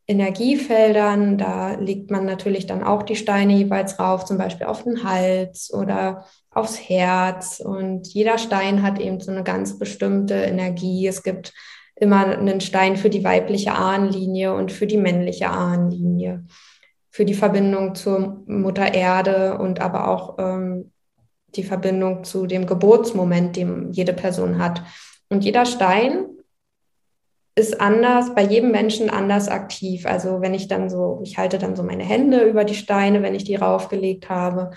[0.08, 1.38] Energiefeldern.
[1.38, 5.72] Da legt man natürlich dann auch die Steine jeweils rauf, zum Beispiel auf den Hals
[5.72, 7.60] oder aufs Herz.
[7.60, 11.06] Und jeder Stein hat eben so eine ganz bestimmte Energie.
[11.06, 11.52] Es gibt
[11.96, 16.44] immer einen Stein für die weibliche Ahnenlinie und für die männliche Ahnenlinie,
[17.10, 20.92] für die Verbindung zur Mutter Erde und aber auch ähm,
[21.56, 24.82] die Verbindung zu dem Geburtsmoment, den jede Person hat.
[25.28, 26.26] Und jeder Stein
[27.56, 30.04] ist anders, bei jedem Menschen anders aktiv.
[30.06, 33.34] Also wenn ich dann so, ich halte dann so meine Hände über die Steine, wenn
[33.34, 34.70] ich die raufgelegt habe.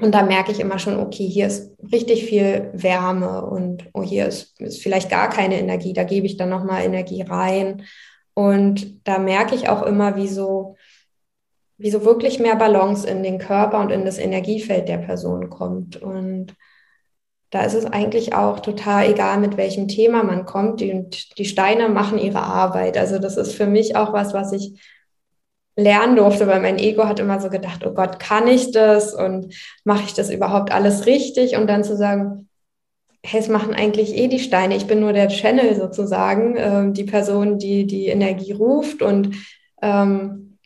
[0.00, 4.26] Und da merke ich immer schon, okay, hier ist richtig viel Wärme und oh, hier
[4.26, 5.92] ist, ist vielleicht gar keine Energie.
[5.92, 7.84] Da gebe ich dann nochmal Energie rein.
[8.34, 10.76] Und da merke ich auch immer, wie so
[11.78, 15.96] wie so wirklich mehr Balance in den Körper und in das Energiefeld der Person kommt.
[15.96, 16.56] Und
[17.50, 20.80] da ist es eigentlich auch total egal, mit welchem Thema man kommt.
[20.80, 21.06] Die,
[21.38, 22.98] die Steine machen ihre Arbeit.
[22.98, 24.78] Also das ist für mich auch was, was ich
[25.74, 29.54] lernen durfte, weil mein Ego hat immer so gedacht, oh Gott, kann ich das und
[29.84, 31.56] mache ich das überhaupt alles richtig?
[31.56, 32.48] Und dann zu sagen,
[33.24, 34.76] hey, es machen eigentlich eh die Steine.
[34.76, 39.36] Ich bin nur der Channel sozusagen, äh, die Person, die die Energie ruft und
[39.80, 40.58] ähm,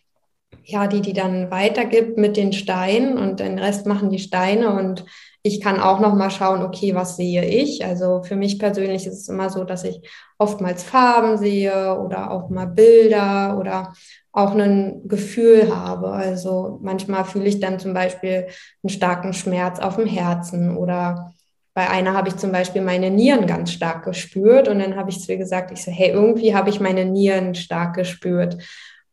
[0.64, 5.04] ja, die die dann weitergibt mit den Steinen und den Rest machen die Steine und
[5.44, 7.84] ich kann auch noch mal schauen, okay, was sehe ich?
[7.84, 10.00] Also für mich persönlich ist es immer so, dass ich
[10.38, 13.92] oftmals Farben sehe oder auch mal Bilder oder
[14.30, 16.10] auch ein Gefühl habe.
[16.10, 18.46] Also manchmal fühle ich dann zum Beispiel
[18.82, 21.32] einen starken Schmerz auf dem Herzen oder
[21.74, 25.20] bei einer habe ich zum Beispiel meine Nieren ganz stark gespürt und dann habe ich
[25.20, 28.58] zu ihr gesagt, ich so, hey, irgendwie habe ich meine Nieren stark gespürt.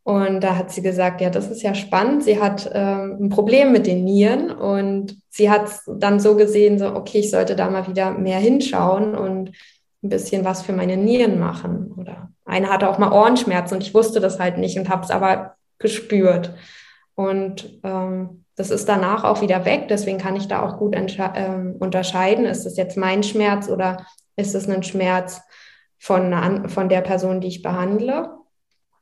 [0.10, 2.24] Und da hat sie gesagt, ja, das ist ja spannend.
[2.24, 6.96] Sie hat ähm, ein Problem mit den Nieren und sie hat dann so gesehen, so,
[6.96, 9.52] okay, ich sollte da mal wieder mehr hinschauen und
[10.02, 11.94] ein bisschen was für meine Nieren machen.
[11.96, 15.12] Oder eine hatte auch mal Ohrenschmerzen und ich wusste das halt nicht und habe es
[15.12, 16.56] aber gespürt.
[17.14, 19.90] Und ähm, das ist danach auch wieder weg.
[19.90, 24.56] Deswegen kann ich da auch gut ähm, unterscheiden, ist es jetzt mein Schmerz oder ist
[24.56, 25.42] es ein Schmerz
[26.00, 28.39] von, von der Person, die ich behandle.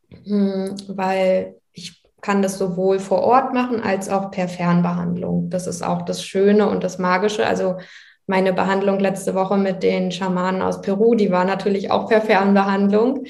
[0.10, 5.50] Hm, weil ich kann das sowohl vor Ort machen als auch per Fernbehandlung.
[5.50, 7.46] Das ist auch das Schöne und das Magische.
[7.46, 7.78] Also
[8.26, 13.26] meine Behandlung letzte Woche mit den Schamanen aus Peru, die war natürlich auch per Fernbehandlung.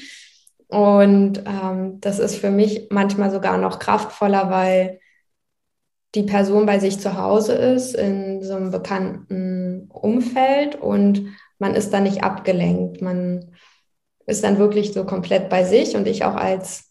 [0.68, 5.00] Und ähm, das ist für mich manchmal sogar noch kraftvoller, weil
[6.16, 11.28] die Person bei sich zu Hause ist, in so einem bekannten Umfeld und
[11.60, 13.02] man ist da nicht abgelenkt.
[13.02, 13.52] Man
[14.28, 16.90] ist dann wirklich so komplett bei sich und ich auch als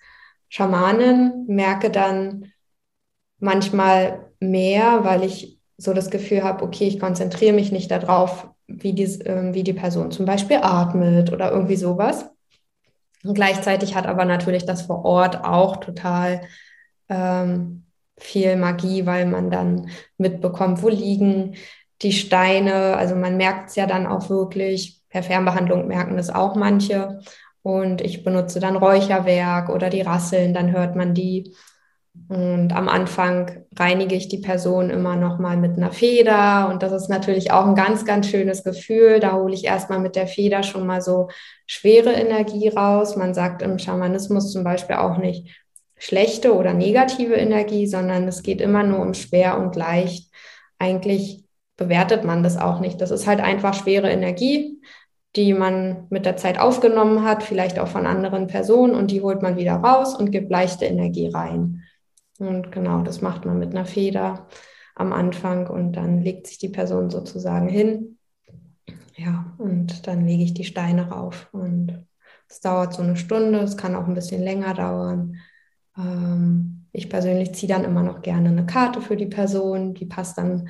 [0.48, 2.52] Schamanin merke dann
[3.38, 8.94] manchmal mehr, weil ich so das Gefühl habe, okay, ich konzentriere mich nicht darauf, wie
[8.94, 12.26] die, äh, wie die Person zum Beispiel atmet oder irgendwie sowas.
[13.24, 16.42] Und gleichzeitig hat aber natürlich das vor Ort auch total
[17.08, 17.84] ähm,
[18.16, 21.56] viel Magie, weil man dann mitbekommt, wo liegen
[22.02, 22.96] die Steine.
[22.96, 27.20] Also man merkt es ja dann auch wirklich, Per Fernbehandlung merken das auch manche.
[27.62, 31.56] Und ich benutze dann Räucherwerk oder die Rasseln, dann hört man die.
[32.28, 36.68] Und am Anfang reinige ich die Person immer noch mal mit einer Feder.
[36.68, 39.18] Und das ist natürlich auch ein ganz, ganz schönes Gefühl.
[39.18, 41.30] Da hole ich erstmal mit der Feder schon mal so
[41.66, 43.16] schwere Energie raus.
[43.16, 45.64] Man sagt im Schamanismus zum Beispiel auch nicht
[45.96, 50.30] schlechte oder negative Energie, sondern es geht immer nur um schwer und leicht.
[50.78, 51.46] Eigentlich
[51.78, 53.00] bewertet man das auch nicht.
[53.00, 54.78] Das ist halt einfach schwere Energie
[55.36, 59.42] die man mit der Zeit aufgenommen hat, vielleicht auch von anderen Personen und die holt
[59.42, 61.82] man wieder raus und gibt leichte Energie rein.
[62.38, 64.48] Und genau, das macht man mit einer Feder
[64.94, 68.18] am Anfang und dann legt sich die Person sozusagen hin.
[69.14, 72.06] Ja, und dann lege ich die Steine rauf und
[72.48, 75.36] es dauert so eine Stunde, es kann auch ein bisschen länger dauern.
[75.98, 80.38] Ähm, ich persönlich ziehe dann immer noch gerne eine Karte für die Person, die passt
[80.38, 80.68] dann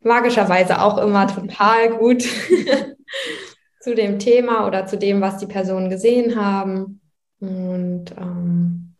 [0.00, 2.24] magischerweise auch immer total gut
[3.84, 7.02] zu dem Thema oder zu dem, was die Personen gesehen haben.
[7.38, 8.94] Und ähm,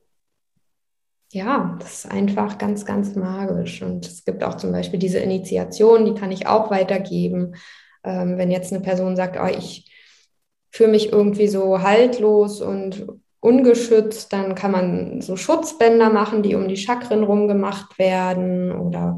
[1.33, 3.81] ja, das ist einfach ganz, ganz magisch.
[3.81, 7.55] Und es gibt auch zum Beispiel diese Initiation, die kann ich auch weitergeben.
[8.05, 9.91] Ähm, wenn jetzt eine Person sagt, oh, ich
[10.71, 13.07] fühle mich irgendwie so haltlos und
[13.41, 19.17] ungeschützt, dann kann man so Schutzbänder machen, die um die Chakren rumgemacht werden oder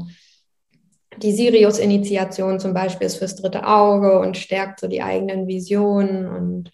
[1.21, 6.71] die Sirius-Initiation zum Beispiel ist fürs dritte Auge und stärkt so die eigenen Visionen und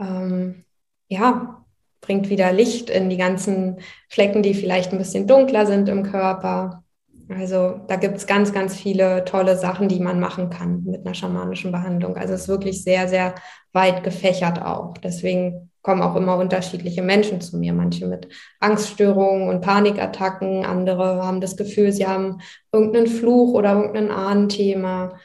[0.00, 0.64] ähm,
[1.08, 1.64] ja,
[2.00, 6.84] bringt wieder Licht in die ganzen Flecken, die vielleicht ein bisschen dunkler sind im Körper.
[7.28, 11.14] Also da gibt es ganz, ganz viele tolle Sachen, die man machen kann mit einer
[11.14, 12.16] schamanischen Behandlung.
[12.16, 13.34] Also es ist wirklich sehr, sehr
[13.72, 14.98] weit gefächert auch.
[14.98, 18.28] Deswegen kommen auch immer unterschiedliche Menschen zu mir, manche mit
[18.58, 22.40] Angststörungen und Panikattacken, andere haben das Gefühl, sie haben
[22.72, 25.20] irgendeinen Fluch oder irgendein Ahnenthema.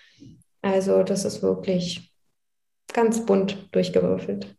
[0.61, 2.13] Also das ist wirklich
[2.91, 4.53] ganz bunt durchgewürfelt.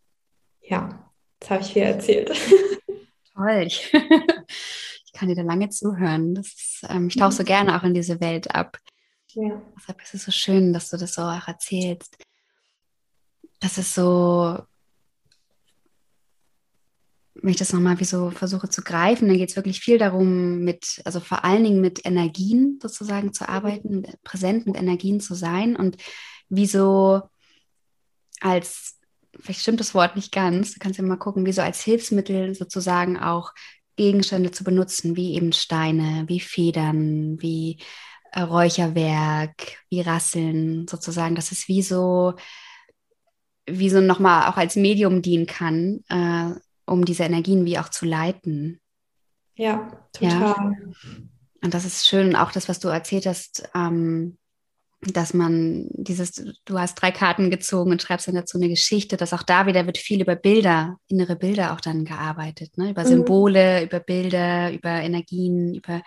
[0.63, 2.33] Ja, jetzt habe ich viel erzählt.
[3.35, 3.65] Toll.
[3.67, 3.93] Ich,
[5.05, 6.35] ich kann dir da lange zuhören.
[6.35, 8.79] Das ist, ähm, ich tauche so gerne auch in diese Welt ab.
[9.35, 9.61] Ja.
[9.77, 12.17] Deshalb ist es so schön, dass du das so auch erzählst.
[13.61, 14.61] Das ist so
[17.43, 20.61] wenn ich das nochmal wie so versuche zu greifen, dann geht es wirklich viel darum,
[20.61, 25.77] mit, also vor allen Dingen mit Energien sozusagen zu arbeiten, präsent mit Energien zu sein.
[25.77, 25.97] Und
[26.49, 27.23] wie so
[28.41, 28.99] als,
[29.39, 32.55] vielleicht stimmt das Wort nicht ganz, du kannst ja mal gucken, wie so als Hilfsmittel
[32.55, 33.53] sozusagen auch
[33.97, 37.79] Gegenstände zu benutzen, wie eben Steine, wie Federn, wie
[38.33, 42.35] äh, Räucherwerk, wie Rasseln sozusagen, dass es wie so,
[43.67, 46.59] wie so nochmal auch als Medium dienen kann, äh,
[46.91, 48.81] um diese Energien wie auch zu leiten.
[49.55, 50.41] Ja, total.
[50.41, 50.73] Ja.
[51.63, 54.39] Und das ist schön, auch das, was du erzählt hast, ähm,
[55.03, 59.33] dass man dieses, du hast drei Karten gezogen und schreibst dann dazu eine Geschichte, dass
[59.33, 62.91] auch da wieder wird viel über Bilder, innere Bilder auch dann gearbeitet, ne?
[62.91, 63.09] über mhm.
[63.09, 66.03] Symbole, über Bilder, über Energien, über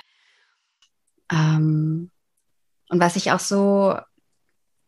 [1.31, 2.11] ähm,
[2.89, 3.95] und was ich auch so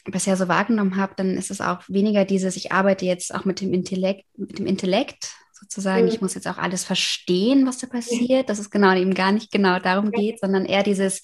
[0.04, 3.62] bisher so wahrgenommen habe, dann ist es auch weniger dieses, ich arbeite jetzt auch mit
[3.62, 5.34] dem Intellekt, mit dem Intellekt
[5.66, 6.12] sozusagen, mhm.
[6.12, 9.52] ich muss jetzt auch alles verstehen, was da passiert, dass es genau eben gar nicht
[9.52, 11.22] genau darum geht, sondern eher dieses,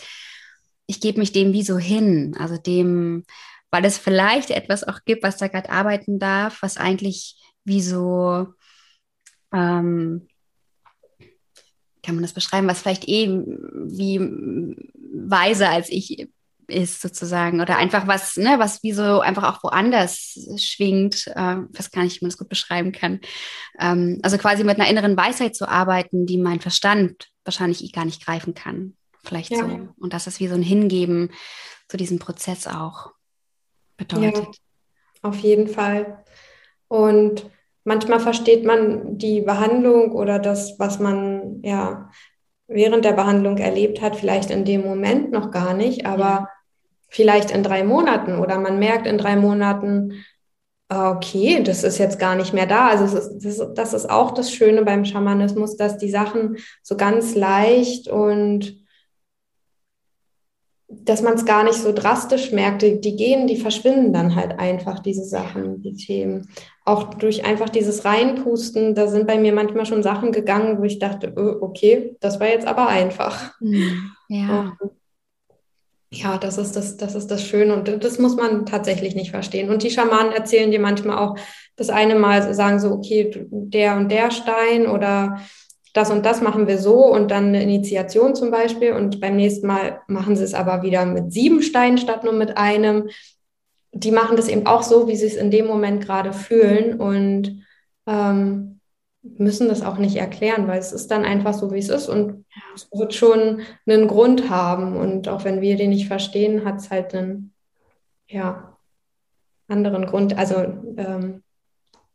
[0.88, 3.24] ich gebe mich dem wie so hin, also dem,
[3.70, 8.48] weil es vielleicht etwas auch gibt, was da gerade arbeiten darf, was eigentlich wie so,
[9.54, 10.28] ähm,
[12.04, 14.20] kann man das beschreiben, was vielleicht eh wie
[15.14, 16.28] weiser als ich
[16.72, 21.92] ist sozusagen oder einfach was, ne, was wie so einfach auch woanders schwingt, äh, was
[21.92, 23.20] gar nicht, wie man das gut beschreiben kann.
[23.80, 28.26] Ähm, also quasi mit einer inneren Weisheit zu arbeiten, die mein Verstand wahrscheinlich gar nicht
[28.26, 29.60] greifen kann vielleicht ja.
[29.60, 29.90] so.
[30.00, 31.32] Und dass es wie so ein Hingeben
[31.88, 33.12] zu diesem Prozess auch
[33.98, 34.36] bedeutet.
[34.36, 36.24] Ja, auf jeden Fall.
[36.88, 37.50] Und
[37.84, 42.10] manchmal versteht man die Behandlung oder das, was man ja
[42.68, 46.50] während der Behandlung erlebt hat, vielleicht in dem Moment noch gar nicht, aber ja.
[47.12, 50.24] Vielleicht in drei Monaten oder man merkt in drei Monaten,
[50.88, 52.88] ah, okay, das ist jetzt gar nicht mehr da.
[52.88, 57.36] Also ist, das, das, ist auch das Schöne beim Schamanismus, dass die Sachen so ganz
[57.36, 58.82] leicht und
[60.88, 62.82] dass man es gar nicht so drastisch merkt.
[62.82, 66.49] Die, die, gehen, die verschwinden dann halt einfach, diese Sachen, die Themen.
[66.86, 70.99] Auch durch einfach dieses Reinpusten, da sind bei mir manchmal schon Sachen gegangen, wo ich
[70.99, 73.53] dachte, oh, okay, das war jetzt aber einfach.
[73.59, 74.78] Hm, ja.
[74.80, 74.91] Und,
[76.14, 79.70] ja, das ist das, das ist das Schöne und das muss man tatsächlich nicht verstehen.
[79.70, 81.38] Und die Schamanen erzählen dir manchmal auch,
[81.78, 85.39] das eine Mal sagen so, okay, der und der Stein oder
[85.93, 89.68] das und das machen wir so und dann eine Initiation zum Beispiel und beim nächsten
[89.68, 93.09] Mal machen sie es aber wieder mit sieben Steinen statt nur mit einem.
[93.93, 97.66] Die machen das eben auch so, wie sie es in dem Moment gerade fühlen und
[98.05, 98.81] ähm,
[99.24, 102.46] müssen das auch nicht erklären, weil es ist dann einfach so, wie es ist und
[102.74, 106.90] es wird schon einen Grund haben und auch wenn wir den nicht verstehen, hat es
[106.90, 107.54] halt einen,
[108.28, 108.78] ja,
[109.68, 110.56] anderen Grund, also
[110.98, 111.44] ähm,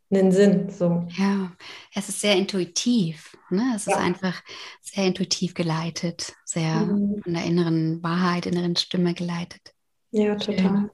[0.09, 0.69] einen Sinn.
[0.69, 1.07] So.
[1.17, 1.51] Ja,
[1.93, 3.35] es ist sehr intuitiv.
[3.49, 3.73] Ne?
[3.75, 3.93] Es ja.
[3.93, 4.43] ist einfach
[4.81, 7.21] sehr intuitiv geleitet, sehr mhm.
[7.23, 9.73] von der inneren Wahrheit, inneren Stimme geleitet.
[10.11, 10.89] Ja, total.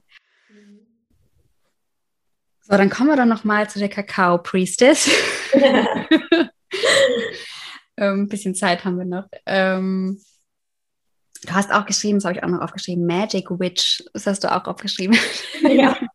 [2.60, 5.10] So, dann kommen wir doch noch mal zu der Kakao-Priestess.
[5.54, 6.48] Ein
[7.96, 9.28] ähm, bisschen Zeit haben wir noch.
[9.46, 10.20] Ähm,
[11.44, 14.04] du hast auch geschrieben, das habe ich auch noch aufgeschrieben, Magic Witch.
[14.12, 15.16] Das hast du auch aufgeschrieben.
[15.62, 15.96] Ja.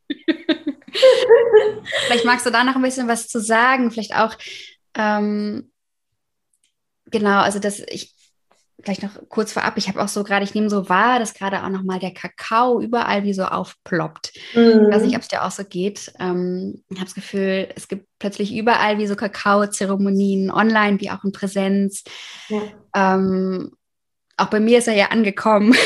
[2.06, 3.92] vielleicht magst du da noch ein bisschen was zu sagen.
[3.92, 4.36] Vielleicht auch,
[4.96, 5.72] ähm,
[7.06, 8.14] genau, also das, ich,
[8.82, 11.64] vielleicht noch kurz vorab, ich habe auch so gerade, ich nehme so wahr, dass gerade
[11.64, 14.34] auch nochmal der Kakao überall wie so aufploppt.
[14.54, 14.88] Mhm.
[14.88, 16.12] Ich weiß nicht, ob es dir auch so geht.
[16.20, 21.24] Ähm, ich habe das Gefühl, es gibt plötzlich überall wie so Kakao-Zeremonien, online wie auch
[21.24, 22.04] in Präsenz.
[22.48, 22.62] Ja.
[22.96, 23.72] Ähm,
[24.38, 25.76] auch bei mir ist er ja angekommen.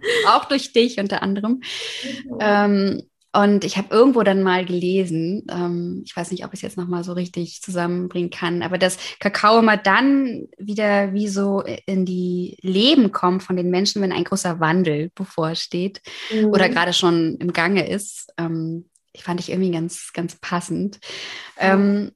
[0.28, 1.60] auch durch dich unter anderem.
[2.24, 2.38] Mhm.
[2.40, 3.02] Ähm,
[3.32, 6.76] und ich habe irgendwo dann mal gelesen, ähm, ich weiß nicht, ob ich es jetzt
[6.78, 12.56] nochmal so richtig zusammenbringen kann, aber dass Kakao immer dann wieder wie so in die
[12.62, 16.00] Leben kommt von den Menschen, wenn ein großer Wandel bevorsteht
[16.32, 16.46] mhm.
[16.46, 18.32] oder gerade schon im Gange ist.
[18.38, 20.98] Ähm, ich fand ich irgendwie ganz, ganz passend.
[21.56, 21.60] Mhm.
[21.60, 22.12] Ähm,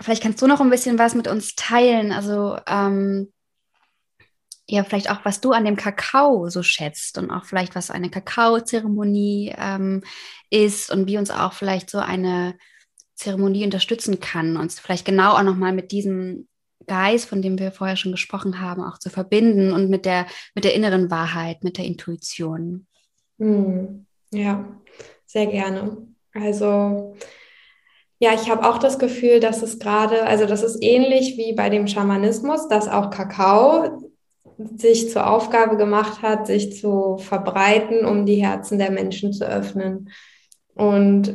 [0.00, 2.12] vielleicht kannst du noch ein bisschen was mit uns teilen.
[2.12, 3.32] Also ähm,
[4.68, 8.10] ja, vielleicht auch, was du an dem Kakao so schätzt und auch vielleicht, was eine
[8.10, 10.02] Kakaozeremonie ähm,
[10.50, 12.54] ist und wie uns auch vielleicht so eine
[13.14, 16.48] Zeremonie unterstützen kann, uns vielleicht genau auch nochmal mit diesem
[16.86, 20.64] Geist, von dem wir vorher schon gesprochen haben, auch zu verbinden und mit der, mit
[20.64, 22.86] der inneren Wahrheit, mit der Intuition.
[23.38, 24.06] Hm.
[24.32, 24.80] Ja,
[25.26, 26.06] sehr gerne.
[26.32, 27.16] Also
[28.18, 31.68] ja, ich habe auch das Gefühl, dass es gerade, also das ist ähnlich wie bei
[31.68, 34.11] dem Schamanismus, dass auch Kakao
[34.76, 40.10] sich zur Aufgabe gemacht hat, sich zu verbreiten, um die Herzen der Menschen zu öffnen
[40.74, 41.34] und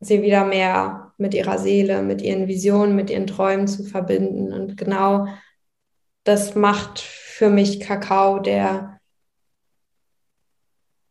[0.00, 4.52] sie wieder mehr mit ihrer Seele, mit ihren Visionen, mit ihren Träumen zu verbinden.
[4.52, 5.26] Und genau
[6.24, 9.00] das macht für mich Kakao, der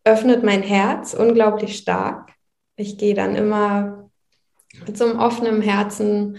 [0.03, 2.33] öffnet mein Herz unglaublich stark.
[2.75, 4.09] Ich gehe dann immer
[4.85, 6.37] mit so einem offenen Herzen,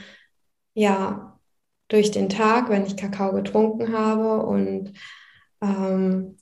[0.75, 1.30] ja,
[1.91, 4.47] durch den Tag, wenn ich Kakao getrunken habe.
[4.47, 4.95] Und
[5.61, 6.37] ähm,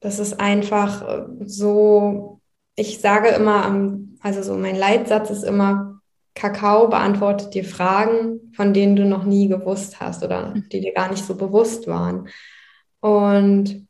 [0.00, 2.40] das ist einfach äh, so,
[2.76, 6.00] ich sage immer, also so mein Leitsatz ist immer,
[6.34, 11.10] Kakao beantwortet dir Fragen, von denen du noch nie gewusst hast oder die dir gar
[11.10, 12.28] nicht so bewusst waren.
[13.00, 13.85] Und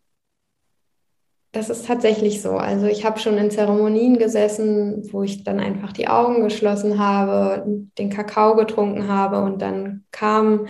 [1.57, 2.51] das ist tatsächlich so.
[2.51, 7.65] Also ich habe schon in Zeremonien gesessen, wo ich dann einfach die Augen geschlossen habe,
[7.97, 10.69] den Kakao getrunken habe und dann kamen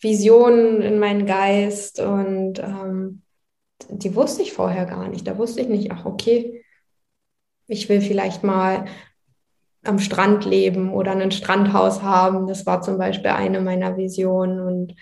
[0.00, 3.22] Visionen in meinen Geist und ähm,
[3.88, 5.24] die wusste ich vorher gar nicht.
[5.24, 6.64] Da wusste ich nicht, ach okay,
[7.68, 8.86] ich will vielleicht mal
[9.84, 12.48] am Strand leben oder ein Strandhaus haben.
[12.48, 14.94] Das war zum Beispiel eine meiner Visionen und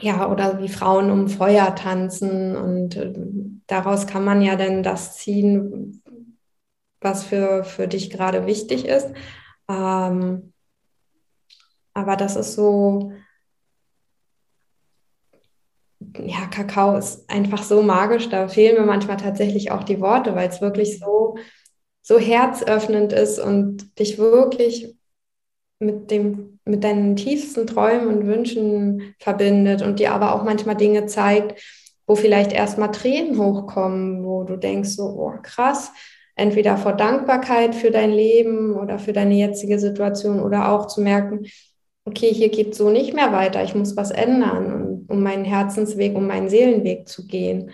[0.00, 3.12] ja, oder wie Frauen um Feuer tanzen und äh,
[3.66, 6.02] daraus kann man ja dann das ziehen,
[7.00, 9.08] was für, für dich gerade wichtig ist.
[9.68, 10.52] Ähm,
[11.92, 13.12] aber das ist so,
[16.18, 20.48] ja, Kakao ist einfach so magisch, da fehlen mir manchmal tatsächlich auch die Worte, weil
[20.48, 21.36] es wirklich so,
[22.02, 24.94] so herzöffnend ist und dich wirklich
[25.84, 31.06] mit dem, mit deinen tiefsten Träumen und Wünschen verbindet und dir aber auch manchmal Dinge
[31.06, 31.60] zeigt,
[32.06, 35.92] wo vielleicht erstmal Tränen hochkommen, wo du denkst, so, oh krass,
[36.36, 41.46] entweder vor Dankbarkeit für dein Leben oder für deine jetzige Situation oder auch zu merken,
[42.04, 46.26] okay, hier geht so nicht mehr weiter, ich muss was ändern, um meinen Herzensweg, um
[46.26, 47.70] meinen Seelenweg zu gehen.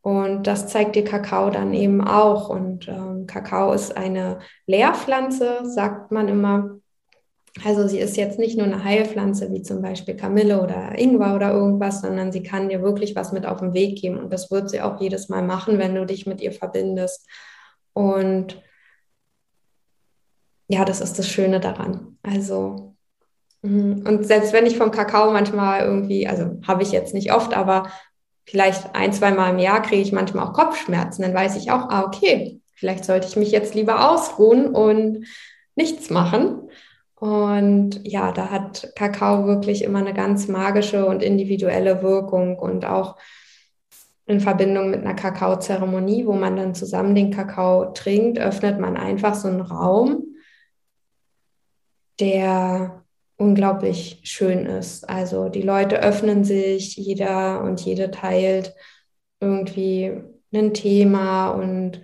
[0.00, 2.50] Und das zeigt dir Kakao dann eben auch.
[2.50, 6.78] Und ähm, Kakao ist eine Lehrpflanze, sagt man immer.
[7.62, 11.52] Also sie ist jetzt nicht nur eine Heilpflanze wie zum Beispiel Kamille oder Ingwer oder
[11.52, 14.18] irgendwas, sondern sie kann dir wirklich was mit auf den Weg geben.
[14.18, 17.28] Und das wird sie auch jedes Mal machen, wenn du dich mit ihr verbindest.
[17.92, 18.60] Und
[20.66, 22.18] ja, das ist das Schöne daran.
[22.22, 22.96] Also,
[23.62, 24.04] mhm.
[24.06, 27.88] und selbst wenn ich vom Kakao manchmal irgendwie, also habe ich jetzt nicht oft, aber
[28.46, 31.88] vielleicht ein, zwei Mal im Jahr kriege ich manchmal auch Kopfschmerzen, dann weiß ich auch,
[31.88, 35.26] ah, okay, vielleicht sollte ich mich jetzt lieber ausruhen und
[35.76, 36.68] nichts machen.
[37.16, 43.16] Und ja, da hat Kakao wirklich immer eine ganz magische und individuelle Wirkung und auch
[44.26, 49.34] in Verbindung mit einer Kakaozeremonie, wo man dann zusammen den Kakao trinkt, öffnet man einfach
[49.34, 50.24] so einen Raum,
[52.20, 53.04] der
[53.36, 55.08] unglaublich schön ist.
[55.08, 58.74] Also die Leute öffnen sich, jeder und jede teilt
[59.40, 62.00] irgendwie ein Thema und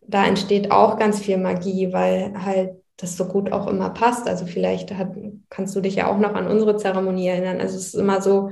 [0.00, 4.28] da entsteht auch ganz viel Magie, weil halt das so gut auch immer passt.
[4.28, 5.12] Also vielleicht hat,
[5.48, 7.60] kannst du dich ja auch noch an unsere Zeremonie erinnern.
[7.60, 8.50] Also es ist immer so,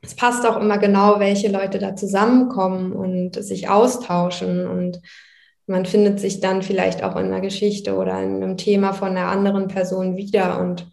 [0.00, 5.02] es passt auch immer genau, welche Leute da zusammenkommen und sich austauschen und
[5.66, 9.28] man findet sich dann vielleicht auch in einer Geschichte oder in einem Thema von einer
[9.28, 10.90] anderen Person wieder und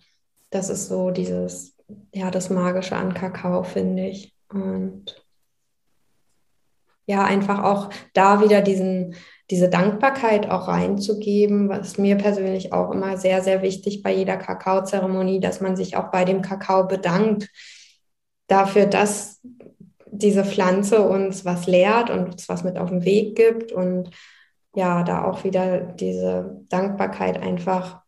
[0.51, 1.75] das ist so dieses,
[2.13, 4.33] ja, das Magische an Kakao, finde ich.
[4.49, 5.23] Und
[7.05, 9.15] ja, einfach auch da wieder diesen,
[9.49, 15.39] diese Dankbarkeit auch reinzugeben, was mir persönlich auch immer sehr, sehr wichtig bei jeder Kakaozeremonie,
[15.39, 17.49] dass man sich auch bei dem Kakao bedankt
[18.47, 19.41] dafür, dass
[20.11, 24.11] diese Pflanze uns was lehrt und uns was mit auf den Weg gibt und
[24.75, 28.01] ja, da auch wieder diese Dankbarkeit einfach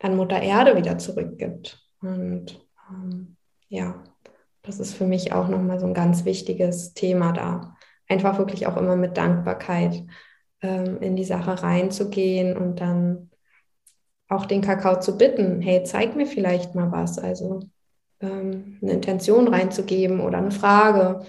[0.00, 1.82] an Mutter Erde wieder zurückgibt.
[2.00, 3.36] Und ähm,
[3.68, 4.02] ja,
[4.62, 7.76] das ist für mich auch nochmal so ein ganz wichtiges Thema da.
[8.08, 10.04] Einfach wirklich auch immer mit Dankbarkeit
[10.64, 13.30] ähm, in die Sache reinzugehen und dann
[14.28, 17.18] auch den Kakao zu bitten, hey, zeig mir vielleicht mal was.
[17.18, 17.60] Also
[18.20, 21.26] ähm, eine Intention reinzugeben oder eine Frage.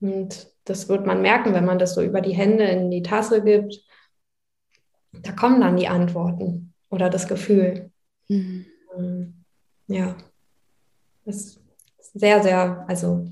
[0.00, 3.44] Und das wird man merken, wenn man das so über die Hände in die Tasse
[3.44, 3.84] gibt.
[5.12, 7.90] Da kommen dann die Antworten oder das Gefühl.
[8.28, 8.64] Mhm.
[8.96, 9.44] Ähm,
[9.86, 10.16] ja,
[11.26, 11.60] das ist
[12.14, 13.26] sehr, sehr, also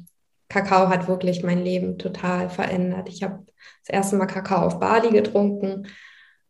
[0.50, 3.08] Kakao hat wirklich mein Leben total verändert.
[3.08, 3.46] Ich habe
[3.84, 5.86] das erste Mal Kakao auf Bali getrunken.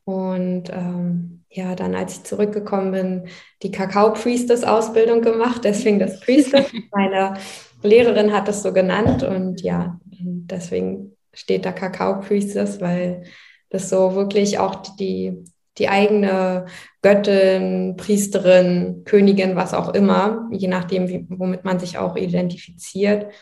[0.04, 3.28] Und ähm, ja, dann als ich zurückgekommen bin,
[3.62, 6.66] die Kakao-Priestess-Ausbildung gemacht, deswegen das Priestess.
[6.92, 7.34] Meine
[7.82, 9.22] Lehrerin hat das so genannt.
[9.22, 13.24] Und ja, deswegen steht da Kakao-Priestess, weil
[13.70, 15.44] das so wirklich auch die,
[15.78, 16.66] die eigene
[17.02, 23.32] Göttin, Priesterin, Königin, was auch immer, je nachdem, wie, womit man sich auch identifiziert,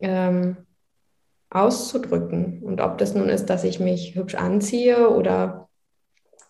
[0.00, 0.56] ähm,
[1.50, 2.62] auszudrücken.
[2.62, 5.68] Und ob das nun ist, dass ich mich hübsch anziehe oder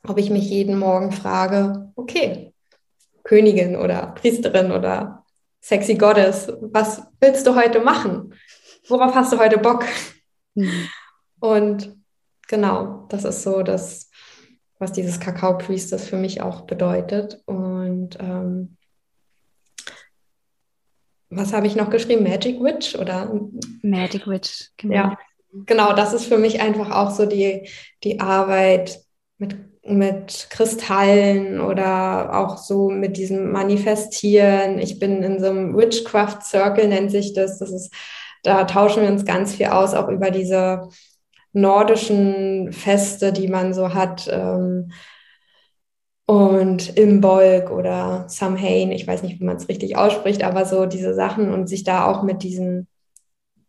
[0.06, 2.54] ob ich mich jeden Morgen frage, okay,
[3.24, 5.24] Königin oder Priesterin oder
[5.60, 8.34] sexy Goddess, was willst du heute machen?
[8.88, 9.84] Worauf hast du heute Bock?
[10.54, 10.88] Mhm.
[11.38, 11.96] Und
[12.48, 14.10] genau, das ist so das,
[14.78, 17.42] was dieses Kakao Priestess für mich auch bedeutet.
[17.46, 18.76] Und ähm,
[21.30, 22.24] was habe ich noch geschrieben?
[22.24, 23.32] Magic Witch oder?
[23.82, 24.94] Magic Witch, genau.
[24.94, 25.18] Ja,
[25.52, 27.68] genau, das ist für mich einfach auch so die,
[28.02, 29.00] die Arbeit
[29.38, 34.78] mit, mit Kristallen oder auch so mit diesem Manifestieren.
[34.78, 37.58] Ich bin in so einem Witchcraft Circle, nennt sich das.
[37.58, 37.94] Das ist,
[38.42, 40.88] da tauschen wir uns ganz viel aus, auch über diese
[41.52, 44.28] nordischen Feste, die man so hat.
[44.30, 44.90] Ähm,
[46.30, 51.12] und Imbolg oder Samhain, ich weiß nicht, wie man es richtig ausspricht, aber so diese
[51.12, 52.86] Sachen und sich da auch mit diesen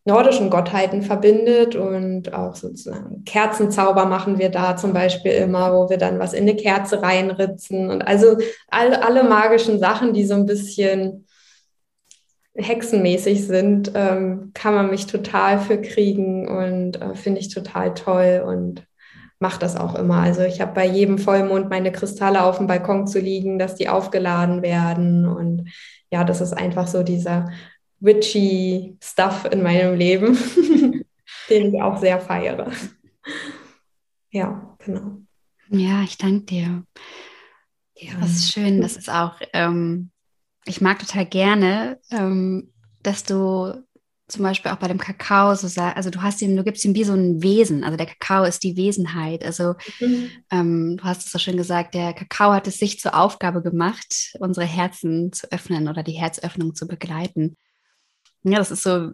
[0.05, 5.97] nordischen Gottheiten verbindet und auch sozusagen Kerzenzauber machen wir da zum Beispiel immer, wo wir
[5.97, 10.45] dann was in eine Kerze reinritzen und also all, alle magischen Sachen, die so ein
[10.45, 11.25] bisschen
[12.53, 18.43] hexenmäßig sind, ähm, kann man mich total für kriegen und äh, finde ich total toll
[18.45, 18.85] und
[19.41, 20.17] mache das auch immer.
[20.17, 23.89] Also ich habe bei jedem Vollmond meine Kristalle auf dem Balkon zu liegen, dass die
[23.89, 25.69] aufgeladen werden und
[26.11, 27.49] ja, das ist einfach so dieser
[27.99, 30.37] witchy Stuff in meinem Leben,
[31.49, 32.71] den ich auch sehr feiere.
[34.29, 35.21] Ja, genau.
[35.69, 36.83] Ja, ich danke dir.
[37.95, 38.81] Ja, das ist schön.
[38.81, 40.11] Das ist auch, ähm,
[40.65, 42.73] ich mag total gerne, ähm,
[43.03, 43.83] dass du
[44.31, 46.95] zum Beispiel auch bei dem Kakao so sagst, also du hast ihm, du gibst ihm
[46.95, 47.83] wie so ein Wesen.
[47.83, 49.43] Also der Kakao ist die Wesenheit.
[49.43, 50.29] Also mhm.
[50.51, 54.35] ähm, du hast es so schön gesagt, der Kakao hat es sich zur Aufgabe gemacht,
[54.39, 57.57] unsere Herzen zu öffnen oder die Herzöffnung zu begleiten.
[58.43, 59.11] Ja, das ist so,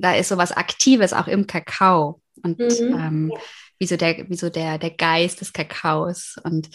[0.00, 2.94] da ist so was Aktives auch im Kakao und mhm.
[2.98, 3.32] ähm,
[3.78, 6.36] wie so, der, wie so der, der Geist des Kakaos.
[6.44, 6.70] Und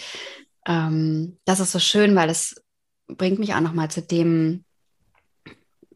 [0.67, 2.61] ähm, das ist so schön, weil es
[3.07, 4.65] bringt mich auch nochmal zu dem,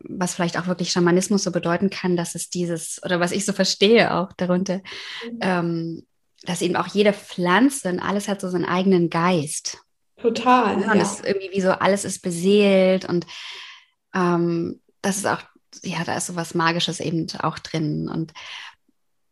[0.09, 3.53] was vielleicht auch wirklich Schamanismus so bedeuten kann, dass es dieses, oder was ich so
[3.53, 4.81] verstehe auch darunter,
[5.23, 5.39] mhm.
[5.41, 6.07] ähm,
[6.43, 9.79] dass eben auch jede Pflanze und alles hat so seinen eigenen Geist.
[10.17, 10.81] Total.
[10.81, 11.01] Ja, und ja.
[11.01, 13.25] es ist irgendwie wie so, alles ist beseelt und
[14.13, 15.41] ähm, das ist auch
[15.83, 18.09] ja, da ist so was Magisches eben auch drin.
[18.09, 18.33] Und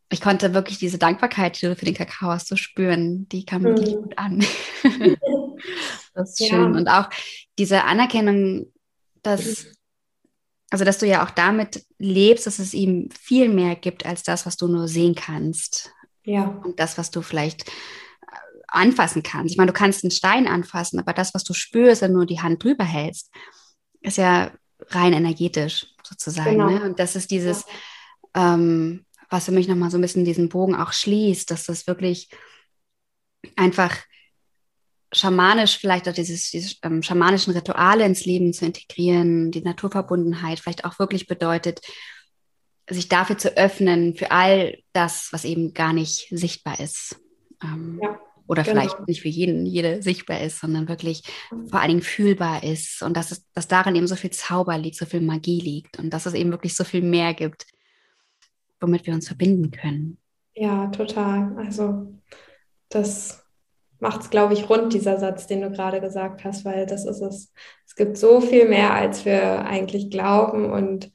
[0.10, 3.28] ich konnte wirklich diese Dankbarkeit, die du für den Kakao hast, so spüren.
[3.30, 4.02] Die kam wirklich mhm.
[4.02, 4.40] gut an.
[6.14, 6.48] das ist ja.
[6.48, 6.76] schön.
[6.76, 7.10] Und auch
[7.58, 8.72] diese Anerkennung,
[9.24, 9.66] dass,
[10.70, 14.46] also dass du ja auch damit lebst, dass es ihm viel mehr gibt als das,
[14.46, 15.94] was du nur sehen kannst.
[16.24, 16.62] Ja.
[16.64, 17.72] Und das, was du vielleicht äh,
[18.68, 19.54] anfassen kannst.
[19.54, 22.26] Ich meine, du kannst einen Stein anfassen, aber das, was du spürst, wenn du nur
[22.26, 23.32] die Hand drüber hältst,
[24.02, 24.52] ist ja
[24.90, 26.52] rein energetisch sozusagen.
[26.52, 26.70] Genau.
[26.70, 26.84] Ne?
[26.84, 27.66] Und das ist dieses,
[28.36, 28.54] ja.
[28.56, 32.30] ähm, was für mich nochmal so ein bisschen diesen Bogen auch schließt, dass das wirklich
[33.56, 33.96] einfach
[35.14, 40.86] schamanisch, vielleicht auch dieses, diese ähm, schamanischen Rituale ins Leben zu integrieren, die Naturverbundenheit vielleicht
[40.86, 41.82] auch wirklich bedeutet,
[42.90, 47.20] sich dafür zu öffnen, für all das, was eben gar nicht sichtbar ist.
[47.64, 48.20] Ähm, ja.
[48.48, 48.80] Oder genau.
[48.80, 51.24] vielleicht nicht für jeden, jede sichtbar ist, sondern wirklich
[51.70, 54.96] vor allen Dingen fühlbar ist und dass, es, dass darin eben so viel Zauber liegt,
[54.96, 57.66] so viel Magie liegt und dass es eben wirklich so viel mehr gibt,
[58.80, 60.18] womit wir uns verbinden können.
[60.56, 61.58] Ja, total.
[61.58, 62.14] Also
[62.88, 63.47] das
[64.00, 67.22] macht es, glaube ich, rund, dieser Satz, den du gerade gesagt hast, weil das ist
[67.22, 67.54] es.
[67.86, 71.12] Es gibt so viel mehr, als wir eigentlich glauben und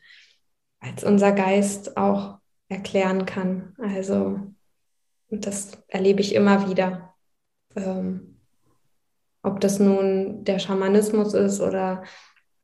[0.81, 2.39] als unser Geist auch
[2.69, 3.75] erklären kann.
[3.79, 4.41] Also
[5.31, 7.13] das erlebe ich immer wieder
[7.77, 8.39] ähm,
[9.43, 12.05] ob das nun der Schamanismus ist oder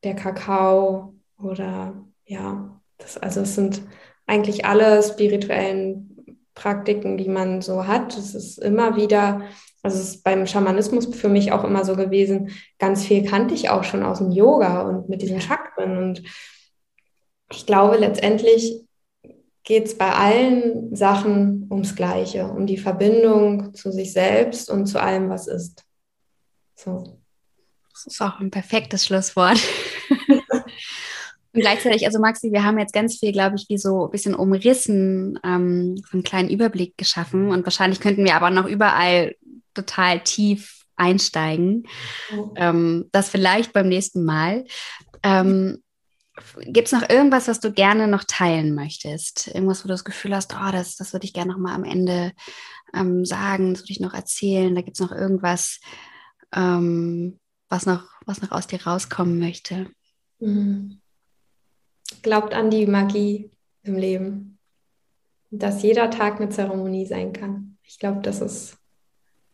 [0.05, 3.83] der Kakao oder ja, das, also es sind
[4.27, 8.17] eigentlich alle spirituellen Praktiken, die man so hat.
[8.17, 9.43] Es ist immer wieder,
[9.83, 13.71] also es ist beim Schamanismus für mich auch immer so gewesen, ganz viel kannte ich
[13.71, 15.97] auch schon aus dem Yoga und mit diesen Chakren.
[15.99, 16.23] Und
[17.53, 18.85] ich glaube, letztendlich
[19.63, 25.01] geht es bei allen Sachen ums Gleiche, um die Verbindung zu sich selbst und zu
[25.01, 25.85] allem, was ist.
[26.75, 27.19] So.
[27.93, 29.59] Das ist auch ein perfektes Schlusswort.
[31.53, 34.35] und gleichzeitig, also Maxi, wir haben jetzt ganz viel, glaube ich, wie so ein bisschen
[34.35, 37.51] umrissen, ähm, so einen kleinen Überblick geschaffen.
[37.51, 39.35] Und wahrscheinlich könnten wir aber noch überall
[39.79, 41.87] total tief einsteigen.
[42.57, 44.65] Ähm, das vielleicht beim nächsten Mal.
[45.23, 45.83] Ähm,
[46.67, 49.49] Gibt es noch irgendwas, was du gerne noch teilen möchtest?
[49.49, 51.85] Irgendwas, wo du das Gefühl hast, oh, das, das würde ich gerne noch mal am
[51.85, 52.33] Ende
[52.95, 54.75] ähm, sagen, das würde ich noch erzählen.
[54.75, 55.81] Da gibt es noch irgendwas,
[56.55, 57.39] ähm,
[57.69, 59.91] was, noch, was noch aus dir rauskommen möchte.
[60.39, 61.01] Mhm.
[62.23, 63.51] Glaubt an die Magie
[63.83, 64.59] im Leben.
[65.51, 67.79] Dass jeder Tag eine Zeremonie sein kann.
[67.83, 68.78] Ich glaube, das ist,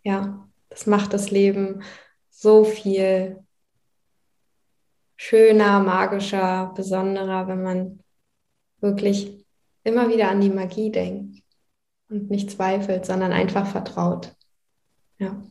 [0.05, 1.83] ja, das macht das Leben
[2.31, 3.45] so viel
[5.17, 8.01] schöner, magischer, besonderer, wenn man
[8.81, 9.47] wirklich
[9.83, 11.43] immer wieder an die Magie denkt
[12.09, 14.35] und nicht zweifelt, sondern einfach vertraut.
[15.19, 15.43] Ja.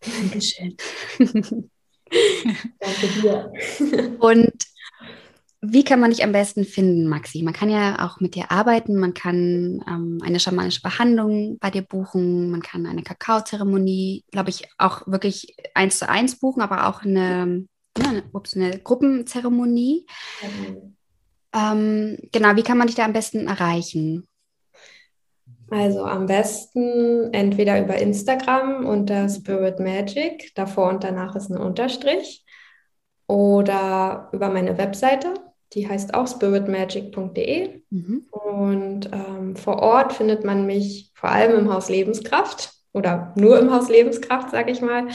[0.00, 0.76] Dankeschön.
[2.80, 3.52] Danke dir.
[4.18, 4.71] Und
[5.64, 7.42] wie kann man dich am besten finden, Maxi?
[7.42, 11.82] Man kann ja auch mit dir arbeiten, man kann ähm, eine schamanische Behandlung bei dir
[11.82, 17.02] buchen, man kann eine Kakaozeremonie, glaube ich, auch wirklich eins zu eins buchen, aber auch
[17.04, 17.64] eine,
[17.96, 20.04] ja, eine, ups, eine Gruppenzeremonie.
[20.42, 20.96] Mhm.
[21.54, 24.26] Ähm, genau, wie kann man dich da am besten erreichen?
[25.70, 32.44] Also am besten entweder über Instagram unter Spirit Magic, davor und danach ist ein Unterstrich,
[33.28, 35.34] oder über meine Webseite,
[35.74, 37.82] die heißt auch spiritmagic.de.
[37.90, 38.26] Mhm.
[38.30, 43.72] Und ähm, vor Ort findet man mich vor allem im Haus Lebenskraft oder nur im
[43.72, 45.08] Haus Lebenskraft, sage ich mal.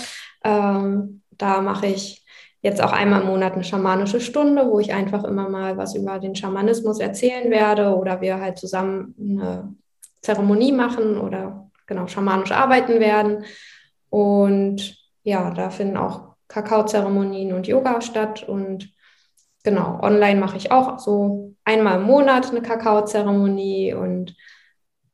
[0.44, 2.26] Ähm, da mache ich
[2.62, 6.20] jetzt auch einmal im Monat eine schamanische Stunde, wo ich einfach immer mal was über
[6.20, 9.76] den Schamanismus erzählen werde oder wir halt zusammen eine
[10.22, 13.46] Zeremonie machen oder genau schamanisch arbeiten werden.
[14.10, 18.44] Und ja, da finden auch Kakaozeremonien und Yoga statt.
[18.48, 18.90] Und
[19.68, 24.34] genau, online mache ich auch so einmal im Monat eine Kakaozeremonie und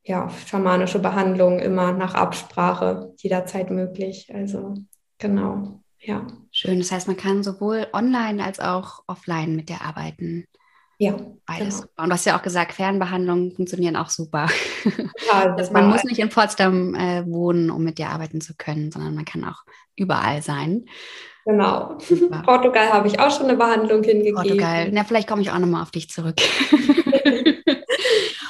[0.04, 4.30] ja, schamanische Behandlung immer nach Absprache jederzeit möglich.
[4.32, 4.76] Also
[5.18, 6.28] genau, ja.
[6.52, 10.46] Schön, das heißt, man kann sowohl online als auch offline mit dir arbeiten.
[11.04, 11.16] Ja.
[11.46, 11.82] Beides.
[11.82, 11.92] Genau.
[11.98, 14.48] Und du hast ja auch gesagt, Fernbehandlungen funktionieren auch super.
[15.28, 18.92] Ja, also man muss nicht in Potsdam äh, wohnen, um mit dir arbeiten zu können,
[18.92, 19.64] sondern man kann auch
[19.96, 20.86] überall sein.
[21.46, 21.98] Genau.
[22.00, 22.42] Super.
[22.46, 24.36] Portugal habe ich auch schon eine Behandlung hingegeben.
[24.36, 24.90] Portugal.
[24.92, 26.36] Na, vielleicht komme ich auch nochmal auf dich zurück.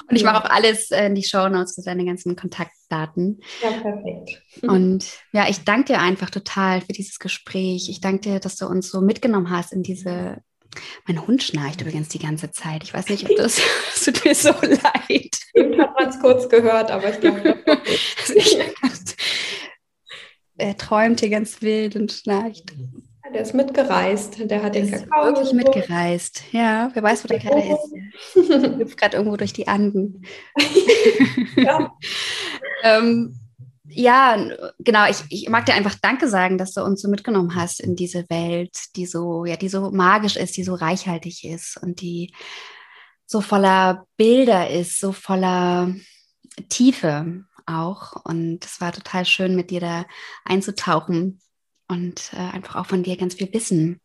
[0.10, 3.42] Und ich mache auch alles in die Show Notes für deine ganzen Kontaktdaten.
[3.62, 4.44] Ja, perfekt.
[4.62, 7.88] Und ja, ich danke dir einfach total für dieses Gespräch.
[7.90, 10.42] Ich danke dir, dass du uns so mitgenommen hast in diese
[11.08, 12.84] mein Hund schnarcht übrigens die ganze Zeit.
[12.84, 13.62] Ich weiß nicht, ob das,
[13.94, 15.38] das tut mir so leid.
[15.54, 17.58] Eben hat man es kurz gehört, aber ich glaube,
[20.56, 22.74] Er träumt hier ganz wild und schnarcht.
[23.34, 24.50] Der ist mitgereist.
[24.50, 25.26] Der hat den Kakao.
[25.26, 25.56] Wirklich so.
[25.56, 26.44] mitgereist.
[26.52, 28.80] Ja, wer weiß, wo der gerade ist.
[28.80, 30.24] Hüpft gerade irgendwo durch die Anden.
[31.56, 31.98] ja.
[32.84, 33.40] ähm,
[33.95, 34.38] ja,
[34.80, 35.10] genau.
[35.10, 38.30] Ich, ich mag dir einfach Danke sagen, dass du uns so mitgenommen hast in diese
[38.30, 42.34] Welt, die so, ja, die so magisch ist, die so reichhaltig ist und die
[43.26, 45.94] so voller Bilder ist, so voller
[46.70, 48.24] Tiefe auch.
[48.26, 50.06] Und es war total schön, mit dir da
[50.45, 51.40] einzutauchen
[51.88, 53.99] und äh, einfach auch von dir ganz viel Wissen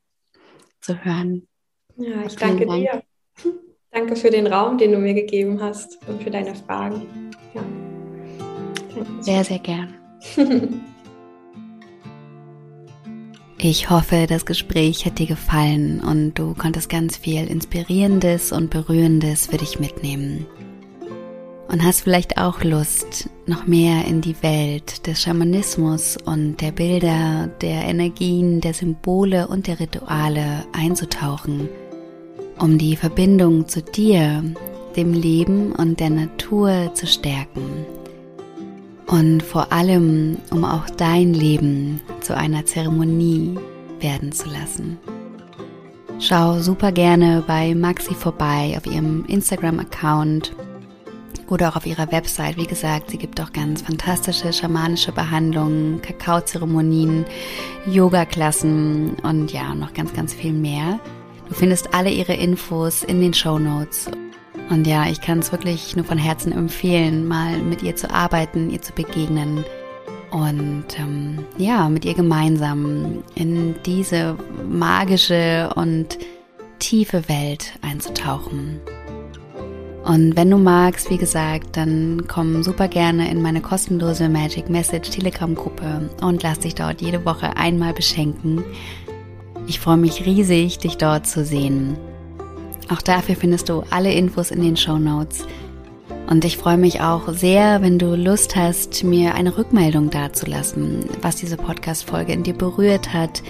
[0.81, 1.49] zu hören.
[1.97, 2.81] Ja, ich danke Dank.
[2.81, 3.03] dir.
[3.91, 7.33] Danke für den Raum, den du mir gegeben hast und für deine Fragen.
[7.55, 7.78] Ja.
[9.21, 9.95] Sehr, sehr gern.
[13.61, 19.49] Ich hoffe, das Gespräch hat dir gefallen und du konntest ganz viel Inspirierendes und Berührendes
[19.49, 20.47] für dich mitnehmen.
[21.67, 27.49] Und hast vielleicht auch Lust, noch mehr in die Welt des Schamanismus und der Bilder,
[27.61, 31.69] der Energien, der Symbole und der Rituale einzutauchen,
[32.61, 34.45] um die Verbindung zu dir,
[34.95, 37.98] dem Leben und der Natur zu stärken
[39.09, 43.59] und vor allem, um auch dein Leben zu einer Zeremonie
[44.01, 44.99] werden zu lassen.
[46.21, 50.55] Schau super gerne bei Maxi vorbei auf ihrem Instagram-Account
[51.49, 52.57] oder auch auf ihrer Website.
[52.57, 57.25] Wie gesagt, sie gibt auch ganz fantastische schamanische Behandlungen, Kakaozeremonien,
[57.87, 61.01] Yoga-Klassen und ja, noch ganz, ganz viel mehr.
[61.49, 64.11] Du findest alle ihre Infos in den Show Notes.
[64.71, 68.71] Und ja, ich kann es wirklich nur von Herzen empfehlen, mal mit ihr zu arbeiten,
[68.71, 69.65] ihr zu begegnen
[70.31, 74.37] und ähm, ja, mit ihr gemeinsam in diese
[74.69, 76.19] magische und
[76.79, 78.81] tiefe Welt einzutauchen.
[80.05, 85.11] Und wenn du magst, wie gesagt, dann komm super gerne in meine kostenlose Magic Message
[85.11, 88.65] Telegram Gruppe und lass dich dort jede Woche einmal beschenken.
[89.67, 91.99] Ich freue mich riesig, dich dort zu sehen.
[92.89, 95.47] Auch dafür findest du alle Infos in den Show Notes.
[96.31, 101.37] Und ich freue mich auch sehr, wenn du Lust hast, mir eine Rückmeldung dazulassen, was
[101.37, 103.43] diese Podcast-Folge in dir berührt hat,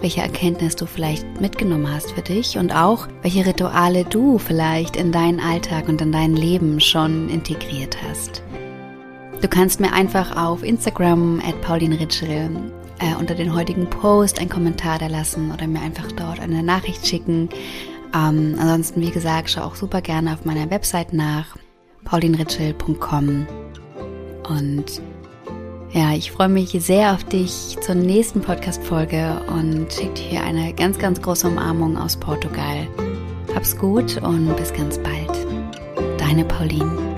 [0.00, 5.12] welche Erkenntnis du vielleicht mitgenommen hast für dich und auch welche Rituale du vielleicht in
[5.12, 8.42] deinen Alltag und in dein Leben schon integriert hast.
[9.40, 12.50] Du kannst mir einfach auf Instagram at paulinritschel
[13.00, 17.06] äh, unter den heutigen Post einen Kommentar da lassen oder mir einfach dort eine Nachricht
[17.06, 17.48] schicken
[18.14, 21.56] ähm, ansonsten, wie gesagt, schau auch super gerne auf meiner Website nach,
[22.04, 23.46] paulinritschel.com.
[24.48, 25.02] Und
[25.92, 30.98] ja, ich freue mich sehr auf dich zur nächsten Podcast-Folge und schicke dir eine ganz,
[30.98, 32.86] ganz große Umarmung aus Portugal.
[33.54, 35.30] Hab's gut und bis ganz bald.
[36.18, 37.13] Deine Pauline.